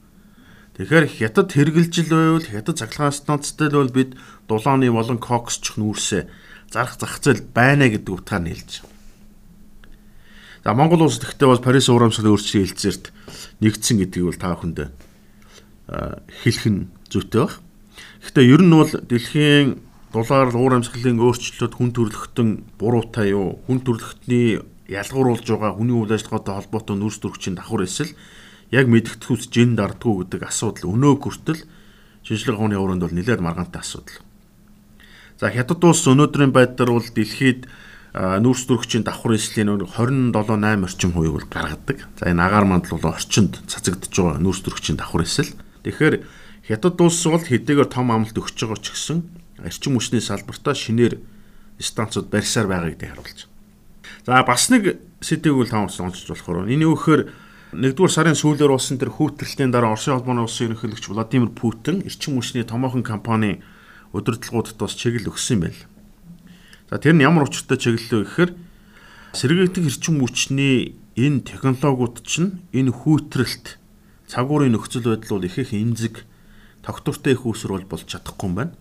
Тэгэхээр 0.81 1.07
хятад 1.13 1.53
хэрглэж 1.53 2.09
байвал 2.09 2.41
хятад 2.41 2.81
цахилгаан 2.81 3.13
станцтай 3.13 3.69
л 3.69 3.85
бол 3.85 3.93
бид 3.93 4.17
дулааны 4.49 4.89
болон 4.89 5.21
коксч 5.21 5.77
нүүрсээ 5.77 6.25
зарах 6.73 6.97
зах 6.97 7.21
зээл 7.21 7.45
байна 7.53 7.85
гэдэг 7.93 8.17
утгаар 8.17 8.49
нийлж. 8.49 8.81
За 10.65 10.73
Монгол 10.73 11.05
улс 11.05 11.21
гэхдээ 11.21 11.53
бол 11.53 11.61
Парис 11.61 11.93
уурамсгалын 11.93 12.33
өөрчлөлтийн 12.33 12.65
хэлцээрт 12.65 13.05
нэгдсэн 13.61 13.97
гэдгийг 14.01 14.25
бол 14.25 14.41
та 14.41 14.57
бүхэнд 14.57 14.89
хэлэх 16.49 16.65
нь 16.65 16.89
зүйтэй 17.13 17.45
баг. 17.45 17.61
Гэхдээ 18.21 18.47
ер 18.53 18.63
нь 18.63 18.73
бол 18.77 18.93
дэлхийн 18.93 19.81
дулаар 20.13 20.53
уур 20.53 20.77
амьсгалын 20.77 21.21
өөрчлөлтөд 21.21 21.73
хүн 21.73 21.91
төрөлхтөн 21.97 22.49
буруутай 22.77 23.33
юу? 23.33 23.65
Хүн 23.65 23.81
төрөлхтний 23.81 24.61
ялгууруулж 24.91 25.47
байгаа 25.47 25.73
хүний 25.79 25.97
үйл 25.97 26.13
ажиллагаатай 26.13 26.55
холбоотой 26.61 26.97
нүүрс 26.99 27.19
төрөгчийн 27.23 27.57
давхар 27.57 27.87
эсэл 27.87 28.13
яг 28.75 28.87
мэдгэдэгхүйс 28.91 29.51
жин 29.55 29.79
дардггүй 29.79 30.27
гэдэг 30.27 30.43
асуудал 30.47 30.91
өнөө 30.95 31.15
хүртэл 31.23 31.63
шинжлэх 32.27 32.59
ухааны 32.59 32.77
өрөөнд 32.77 33.03
бол 33.07 33.17
нэлээд 33.17 33.41
маргаантай 33.41 33.81
асуудал. 33.81 34.19
За 35.41 35.49
хятад 35.49 35.81
улс 35.81 36.05
өнөөдрийн 36.05 36.53
байдлаар 36.53 36.91
бол 36.91 37.07
дэлхийд 37.07 37.71
нүүрс 38.13 38.67
төрөгчийн 38.67 39.07
давхар 39.07 39.39
эслийн 39.39 39.71
27.8 39.79 40.85
орчим 40.85 41.11
хувийг 41.15 41.35
бол 41.39 41.49
гаргадаг. 41.49 41.99
За 42.19 42.29
энэ 42.29 42.43
агаар 42.43 42.67
мандал 42.67 42.99
бол 42.99 43.15
орчинд 43.15 43.63
цацагдж 43.71 44.11
байгаа 44.11 44.43
нүүрс 44.43 44.61
төрөгчийн 44.67 44.99
давхар 44.99 45.23
эсэл. 45.23 45.55
Тэгэхээр 45.87 46.15
хятад 46.66 47.01
улс 47.01 47.23
бол 47.27 47.40
хэдийгээр 47.40 47.88
том 47.88 48.11
амлалт 48.11 48.37
өгч 48.37 48.57
байгаа 48.61 48.81
ч 48.81 48.92
гэсэн 48.92 49.18
эрчим 49.64 49.96
хүчний 49.96 50.20
салбартаа 50.20 50.75
шинээр 50.75 51.20
станцууд 51.81 52.29
барьсаар 52.29 52.68
байгаа 52.68 52.92
гэдгийг 52.92 53.12
харуулж. 53.16 53.40
За 54.27 54.44
бас 54.44 54.68
нэг 54.68 55.01
сэдвийг 55.20 55.57
үл 55.57 55.73
таамагч 55.73 55.96
онцлж 56.01 56.29
болохоор 56.29 56.68
энэ 56.68 56.85
юу 56.85 56.96
гэхээр 56.96 57.23
нэгдүгээр 57.73 58.12
сарын 58.12 58.37
сүүлээр 58.37 58.73
болсон 58.73 59.01
тэр 59.01 59.14
хүүтрэлтийн 59.14 59.73
дараа 59.73 59.96
Оросын 59.96 60.18
холбооны 60.18 60.44
улсын 60.44 60.73
ерөнхийлөгч 60.73 61.05
Владимир 61.09 61.51
Путин 61.55 62.05
эрчим 62.05 62.37
хүчний 62.37 62.64
томоохон 62.68 63.05
компани 63.07 63.64
удирдлагуудад 64.12 64.77
бас 64.77 64.92
чиглэл 64.99 65.33
өгсөн 65.33 65.64
байна. 65.64 65.81
За 66.90 66.99
тэр 66.99 67.14
нь 67.16 67.25
ямар 67.25 67.49
учиртай 67.49 67.79
чиглэл 67.79 68.27
вэ 68.27 68.27
гэхээр 68.29 68.51
сэргээгдэх 69.33 69.87
эрчим 69.87 70.20
хүчний 70.20 70.99
энэ 71.14 71.46
технологиуд 71.46 72.27
чинь 72.27 72.61
энэ 72.75 72.90
хүүтрэлт 72.90 73.79
цагуурын 74.27 74.75
нөхцөл 74.75 75.07
байдал 75.07 75.38
бол 75.38 75.46
их 75.46 75.57
их 75.59 75.70
эмзэг 75.70 76.27
тогтвортой 76.83 77.33
их 77.35 77.47
үүсвэр 77.47 77.81
бол 77.81 77.97
болж 77.97 78.07
чадахгүй 78.09 78.49
юм 78.49 78.55
байна. 78.57 78.75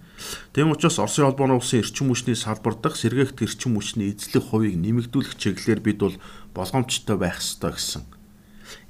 Тэм 0.51 0.71
учраас 0.71 0.99
Оросын 0.99 1.25
холбооны 1.27 1.55
улсын 1.55 1.79
эрчим 1.79 2.11
хүчний 2.11 2.35
салбар 2.35 2.75
дахь 2.75 2.99
сэргээгт 2.99 3.39
эрчим 3.43 3.79
хүчний 3.79 4.11
эзлэх 4.11 4.51
хувийг 4.51 4.75
нэмэгдүүлэх 4.75 5.39
чиглэлээр 5.39 5.79
бид 5.79 5.99
бол 6.03 6.15
болгоомжтой 6.51 7.15
байх 7.15 7.39
ёстой 7.39 7.71
гэсэн 7.75 8.03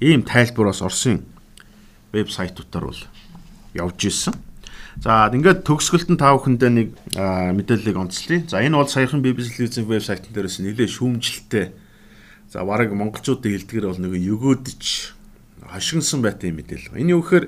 ийм 0.00 0.22
тайлбараас 0.22 0.82
Оросын 0.82 1.24
вебсайтуудаар 2.12 2.84
бол 2.90 3.02
явж 3.74 4.04
ирсэн. 4.04 4.34
За 5.00 5.30
ингээд 5.32 5.62
төгсгөлд 5.64 6.10
нь 6.10 6.20
та 6.20 6.34
бүхэндээ 6.34 6.70
нэг 6.74 6.88
мэдээллийг 7.14 7.96
онцлие. 7.96 8.44
За 8.50 8.58
энэ 8.58 8.76
бол 8.76 8.90
саяхан 8.90 9.22
BBC 9.22 9.56
телевизийн 9.56 9.86
вебсайтн 9.86 10.34
дээрээс 10.34 10.60
нэлээд 10.60 10.90
шүүмжлэлтэй. 10.90 11.72
За 12.50 12.66
бараг 12.66 12.90
монголчуудын 12.92 13.54
хэлдгэр 13.54 13.86
бол 13.86 14.02
нэг 14.02 14.12
өгөөдөж 14.18 14.82
хашигнсан 15.70 16.20
байт 16.20 16.42
юм 16.42 16.58
мэдээлэл. 16.58 16.98
Энэ 16.98 17.14
юу 17.14 17.22
гэхээр 17.22 17.46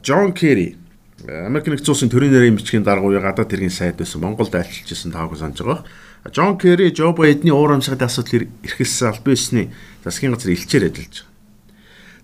Джон 0.00 0.32
Керри 0.32 0.79
Америк 1.28 1.68
нэгдсэн 1.68 1.92
улсын 1.92 2.08
төрийн 2.08 2.32
нэрийн 2.32 2.56
бичгийн 2.56 2.84
даргууя 2.84 3.20
гадаад 3.20 3.52
хэргийн 3.52 3.68
сайд 3.68 4.00
байсан 4.00 4.24
Монголд 4.24 4.56
айлчилж 4.56 4.88
исэн 4.88 5.12
тааг 5.12 5.36
санаж 5.36 5.60
байгаа. 5.60 5.84
Джон 6.32 6.56
Керри 6.56 6.88
Жо 6.96 7.12
Байдны 7.12 7.52
уур 7.52 7.76
амьсгалын 7.76 8.08
асуудал 8.08 8.48
эрхэлсэн 8.64 9.08
албан 9.12 9.36
ёсны 9.36 9.68
засгийн 10.00 10.32
газар 10.32 10.56
илчээр 10.56 10.88
ажиллаж 10.88 11.14
байгаа. 11.20 11.28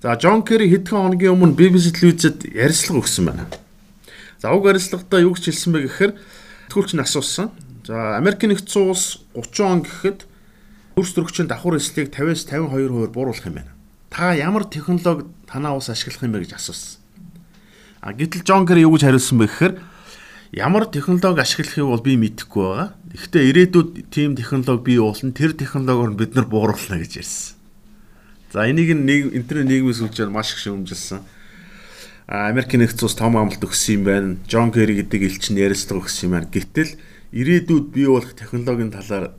За 0.00 0.16
Джон 0.16 0.40
Керри 0.48 0.72
хэдхэн 0.72 0.96
хоногийн 0.96 1.36
өмнө 1.36 1.56
BBC 1.60 1.92
телевизэд 1.92 2.48
ярилцлага 2.56 3.04
өгсөн 3.04 3.24
байна. 3.28 3.44
За 4.40 4.56
уг 4.56 4.64
ярилцлагадаа 4.64 5.20
юу 5.20 5.36
гэж 5.36 5.44
хэлсэн 5.44 5.72
бэ 5.76 5.80
гэхээр 5.92 6.12
тэтгүүлч 6.72 6.92
нь 6.96 7.04
асуусан. 7.04 7.52
За 7.84 8.16
Америк 8.16 8.40
нэгдсэн 8.40 8.80
улс 8.80 9.20
30 9.36 9.60
он 9.60 9.80
гэхэд 9.84 10.24
хөрс 10.96 11.12
төрөгчийн 11.12 11.48
давхар 11.52 11.76
эслийг 11.76 12.16
50-аас 12.16 12.48
52% 12.48 13.12
бууруулах 13.12 13.44
юм 13.44 13.60
байна. 13.60 13.76
Та 14.08 14.32
ямар 14.32 14.64
технологи 14.64 15.28
танаа 15.44 15.76
ус 15.76 15.92
ашиглах 15.92 16.24
юм 16.24 16.32
бэ 16.32 16.48
гэж 16.48 16.56
асуусан. 16.56 17.05
А 18.06 18.14
гэтэл 18.14 18.46
Джон 18.46 18.70
Кэр 18.70 18.86
юу 18.86 18.94
гэж 18.94 19.02
хариулсан 19.02 19.42
бэ 19.42 19.50
гэхээр 19.50 19.74
ямар 20.54 20.86
технологи 20.86 21.42
ашиглахыг 21.42 21.90
бол 21.90 22.06
би 22.06 22.14
мэдэхгүй 22.14 22.62
байгаа. 22.62 22.94
Гэхдээ 23.10 23.42
ирээдүйд 23.50 24.14
тийм 24.14 24.38
технологи 24.38 24.94
бий 24.94 24.98
болно. 25.02 25.34
Тэр 25.34 25.58
технологиор 25.58 26.14
бид 26.14 26.38
нар 26.38 26.46
бууруулна 26.46 27.02
гэж 27.02 27.18
ярьсан. 27.18 27.58
За 28.54 28.62
энийг 28.70 28.94
нэг 28.94 29.34
интернет 29.34 29.66
нийгмээс 29.66 30.06
үлжээд 30.06 30.30
маш 30.30 30.54
их 30.54 30.62
шүүмжилсэн. 30.62 31.18
А 32.30 32.46
Америк 32.46 32.70
нэгдсэн 32.78 33.10
улс 33.10 33.18
том 33.18 33.34
амлалт 33.34 33.66
өгсөн 33.66 33.98
юм 33.98 34.02
байна. 34.06 34.38
Джон 34.46 34.70
Кэри 34.70 35.02
гэдэг 35.02 35.26
элчин 35.26 35.58
ярилцлага 35.58 36.06
өгсөн 36.06 36.30
юм 36.30 36.34
байна. 36.38 36.46
Гэтэл 36.46 36.94
ирээдүйд 37.34 37.86
бий 37.90 38.06
болох 38.06 38.38
технологийн 38.38 38.94
талаар 38.94 39.34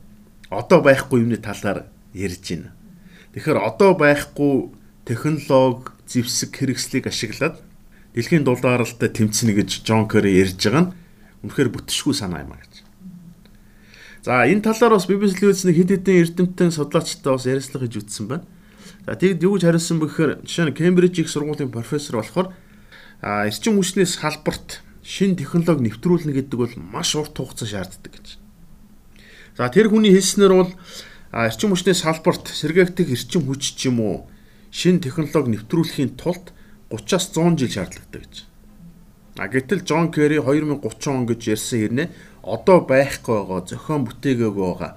одоо 0.52 0.84
байхгүй 0.84 1.24
юмны 1.24 1.40
талаар 1.40 1.88
ярьж 2.12 2.44
байна. 2.52 2.76
Тэгэхээр 3.32 3.64
одоо 3.64 3.96
байхгүй 3.96 4.76
технологи 5.08 5.88
зэвсэг 6.04 6.52
хэрэгслийг 6.52 7.08
ашиглаад 7.08 7.64
дэлхийн 8.18 8.42
дулааралтай 8.42 9.14
тэмцэнэ 9.14 9.54
гэж 9.54 9.86
Джон 9.86 10.10
Керри 10.10 10.34
ярьж 10.42 10.58
байгаа 10.58 10.90
нь 10.90 10.94
үнэхээр 11.46 11.70
бүтшгүй 11.70 12.14
санаа 12.18 12.42
юм 12.42 12.50
а 12.50 12.58
гэж. 12.58 12.82
За 14.26 14.42
энэ 14.42 14.66
талаар 14.66 14.98
бас 14.98 15.06
BBC 15.06 15.38
телевизний 15.38 15.78
хэд 15.78 16.02
хэдэн 16.02 16.18
эрдэмтэн 16.26 16.74
судлаачтай 16.74 17.30
бас 17.30 17.46
ярилцлага 17.46 17.86
хийж 17.86 18.02
үтсэн 18.02 18.26
байна. 18.26 18.44
За 19.06 19.14
тэгэд 19.14 19.46
юу 19.46 19.54
гэж 19.54 19.70
хариулсан 19.70 20.02
бэ 20.02 20.06
гэхээр 20.10 20.32
жишээ 20.42 20.66
нь 20.66 20.74
Кембриж 20.74 21.14
их 21.22 21.30
сургуулийн 21.30 21.70
профессор 21.70 22.18
болохоор 22.18 22.50
эрчим 23.22 23.78
хүчний 23.78 24.04
салбарт 24.04 24.82
шин 25.06 25.38
технологи 25.38 25.86
нэвтрүүлнэ 25.86 26.34
гэдэг 26.34 26.58
бол 26.58 26.74
маш 26.76 27.14
урт 27.14 27.38
хугацаа 27.38 27.70
шаарддаг 27.70 28.12
гэж. 28.18 28.26
За 29.54 29.70
тэр 29.70 29.88
хүний 29.94 30.10
хэлснээр 30.10 30.52
бол 30.52 30.74
эрчим 31.30 31.70
хүчний 31.70 31.94
салбарт 31.94 32.50
сэргээгдэх 32.50 33.14
эрчим 33.14 33.46
хүч 33.46 33.78
ч 33.78 33.88
юм 33.88 34.02
уу 34.02 34.16
шин 34.74 34.98
технологи 34.98 35.54
нэвтрүүлэхийн 35.54 36.18
тулд 36.18 36.52
30-аас 36.90 37.26
100 37.32 37.58
жил 37.58 37.70
шаардлагатай 37.70 38.20
гэж. 38.24 38.34
А 39.38 39.46
гэтэл 39.46 39.84
Джон 39.84 40.10
Керри 40.10 40.40
2030 40.40 41.08
он 41.12 41.26
гэж 41.28 41.40
ярьсан 41.52 41.78
хэрнээ 41.78 42.08
одоо 42.42 42.82
байхгүй 42.82 43.36
байгаа 43.38 43.60
зохион 43.68 44.02
бүтээгээгүй 44.08 44.66
байгаа 44.66 44.92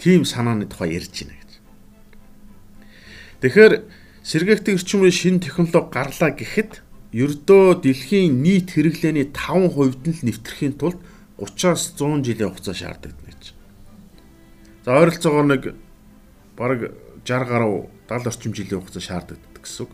тийм 0.00 0.24
санааны 0.24 0.66
тухай 0.66 0.96
ярьж 0.96 1.14
байна 1.22 1.36
гэж. 1.36 1.52
Тэгэхээр 3.40 3.72
сэргээгтэй 4.24 4.74
эрчимийн 4.74 5.14
шинэ 5.14 5.44
технологи 5.44 5.92
гарлаа 5.92 6.32
гэхэд 6.32 6.82
ердөө 7.12 7.86
дэлхийн 7.86 8.42
нийт 8.42 8.74
хэрэглээний 8.74 9.30
5% 9.30 10.10
нь 10.10 10.16
л 10.16 10.26
нэвтрэхийн 10.26 10.74
тулд 10.80 10.98
30-аас 11.38 11.94
100 11.94 12.24
жилийн 12.26 12.50
хугацаа 12.50 12.74
шаардлагатай 12.74 13.30
гэж. 13.30 13.42
За 14.84 14.90
ойролцоогоор 14.96 15.46
нэг 15.46 15.62
бараг 16.56 16.96
60 17.22 17.46
гаруй 17.46 17.86
70 18.08 18.26
орчим 18.26 18.52
жилийн 18.56 18.80
хугацаа 18.80 19.04
шаардлагатай 19.04 19.60
гэсэн 19.62 19.84
үг. 19.86 19.92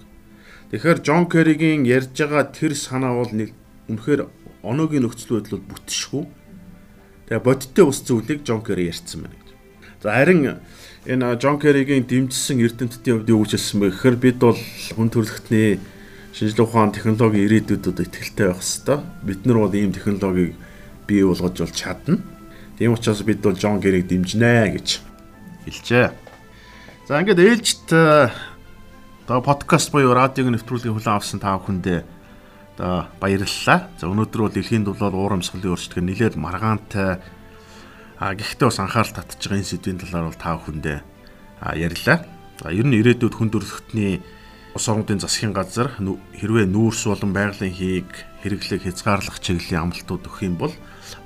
Тэгэхээр 0.73 1.05
Джон 1.05 1.29
Керригийн 1.29 1.85
ярьж 1.85 2.17
байгаа 2.17 2.49
тэр 2.49 2.73
санаа 2.73 3.13
бол 3.21 3.29
нэг 3.29 3.53
үнэхээр 3.93 4.25
оноогийн 4.65 5.05
нөхцөл 5.05 5.37
байдал 5.37 5.61
бол 5.61 5.77
бүтшгүй. 5.77 6.25
Тэгээ 7.29 7.45
бодиттой 7.45 7.85
ус 7.85 8.01
зүйлийг 8.01 8.41
Джон 8.41 8.65
Керри 8.65 8.89
ярьсан 8.89 9.29
байна 9.29 9.37
гэж. 9.37 9.53
За 10.01 10.17
харин 10.17 10.65
энэ 11.05 11.37
Джон 11.37 11.61
Керригийн 11.61 12.09
дэмжсэн 12.09 12.65
эрдэмтдийн 12.65 13.21
хувьд 13.21 13.29
юу 13.29 13.45
гэж 13.45 13.53
хэлсэн 13.53 13.79
бэ 13.85 13.89
гэхээр 13.93 14.17
бид 14.17 14.39
бол 14.41 14.57
хүн 14.97 15.09
төрөлхтний 15.13 15.77
шинжлэх 16.33 16.65
ухаан 16.65 16.97
технологийн 16.97 17.53
ирээдүйдэд 17.53 18.09
итгэлтэй 18.09 18.47
байх 18.49 18.65
хэвээр. 18.65 19.01
Бид 19.29 19.41
нар 19.45 19.59
бол 19.61 19.77
ийм 19.77 19.93
технологиг 19.93 20.57
бий 21.05 21.21
болгож 21.21 21.53
бол 21.53 21.77
чадна. 21.77 22.17
Тийм 22.81 22.97
учраас 22.97 23.21
бид 23.21 23.45
бол 23.45 23.53
Джон 23.53 23.77
Керриг 23.77 24.09
дэмжнэ 24.09 24.73
гэж 24.73 25.05
хэлжээ. 25.69 26.09
За 27.05 27.21
ингээд 27.21 27.45
ээлжид 27.45 27.85
одоо 29.23 29.39
подкаст 29.39 29.93
буюу 29.95 30.19
радиог 30.19 30.51
нэвтрүүлгийн 30.51 30.99
хүлээн 30.99 31.15
авсан 31.15 31.39
та 31.39 31.55
бүхэндээ 31.55 32.03
одоо 32.75 33.07
баярлалаа. 33.23 33.87
За 33.95 34.11
өнөөдөр 34.11 34.41
бол 34.43 34.51
дэлхийн 34.51 34.83
дулаал 34.83 35.15
уурамсгалын 35.15 35.63
өөрчлөлт 35.63 36.03
нэлээд 36.03 36.35
маргаантай 36.35 37.23
а 38.19 38.35
гэхдээ 38.35 38.67
бас 38.67 38.83
анхаарал 38.83 39.15
татж 39.15 39.39
байгаа 39.47 39.63
энэ 39.63 39.71
сэдвийн 39.71 40.03
талаар 40.03 40.27
бол 40.27 40.43
та 40.43 40.59
бүхэндээ 40.59 40.99
ярьлаа. 41.79 42.19
За 42.59 42.75
ер 42.75 42.83
нь 42.83 42.99
ирээдүйд 42.99 43.35
хүн 43.39 43.51
төрөлхтний 43.55 44.19
ус 44.75 44.85
орнуудын 44.91 45.23
засгийн 45.23 45.55
газар 45.55 45.95
хэрвээ 46.03 46.67
нүүрс 46.67 47.07
болон 47.07 47.31
байгалийн 47.31 47.79
хийг 47.79 48.11
хэрэглэх 48.43 48.91
хязгаарлах 48.91 49.39
чиглэлийн 49.39 49.87
амлалтууд 49.87 50.27
өгөх 50.27 50.43
юм 50.43 50.59
бол 50.59 50.75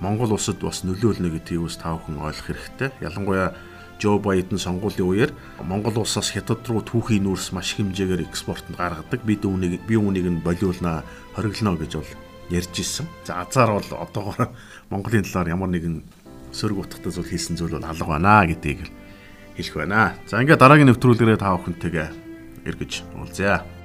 Монгол 0.04 0.36
улсад 0.36 0.60
бас 0.60 0.84
нөлөөлнө 0.84 1.32
гэдгийг 1.32 1.64
бас 1.64 1.80
та 1.80 1.96
бүхэн 1.96 2.20
ойлгох 2.20 2.44
хэрэгтэй. 2.44 2.92
Ялангуяа 3.00 3.56
Жо 3.96 4.18
Байден 4.20 4.60
сонгуулийн 4.60 5.08
үеэр 5.08 5.30
Монгол 5.64 6.04
улсаас 6.04 6.28
хятад 6.32 6.68
руу 6.68 6.84
түүхийн 6.84 7.24
нүүрс 7.24 7.56
маш 7.56 7.72
хэмжээгээр 7.80 8.28
экспортод 8.28 8.76
гаргадаг. 8.76 9.20
Бид 9.24 9.42
үүнийг 9.48 9.88
би 9.88 9.96
үүнийг 9.96 10.28
нь 10.28 10.44
болиулна, 10.44 11.00
хориглоно 11.32 11.80
гэж 11.80 11.92
бол 11.96 12.12
ярьж 12.52 12.76
исэн. 12.76 13.08
За 13.24 13.40
азар 13.40 13.72
бол 13.72 13.88
одоогоор 13.88 14.52
Монголын 14.92 15.24
талаар 15.24 15.56
ямар 15.56 15.72
нэгэн 15.72 16.04
сөрөг 16.52 16.84
утгатай 16.84 17.12
зүйл 17.12 17.32
хийсэн 17.32 17.56
зүйл 17.56 17.80
бол 17.80 17.88
алга 17.88 18.04
байна 18.04 18.44
гэдгийг 18.44 18.84
хэлэх 19.56 19.74
байна. 19.80 20.12
За 20.28 20.44
ингээд 20.44 20.60
дараагийн 20.60 20.92
нэвтрүүлгээрээ 20.92 21.40
та 21.40 21.56
бүхэнтэйгээ 21.56 22.08
эргэж 22.68 22.92
уулзъя. 23.16 23.75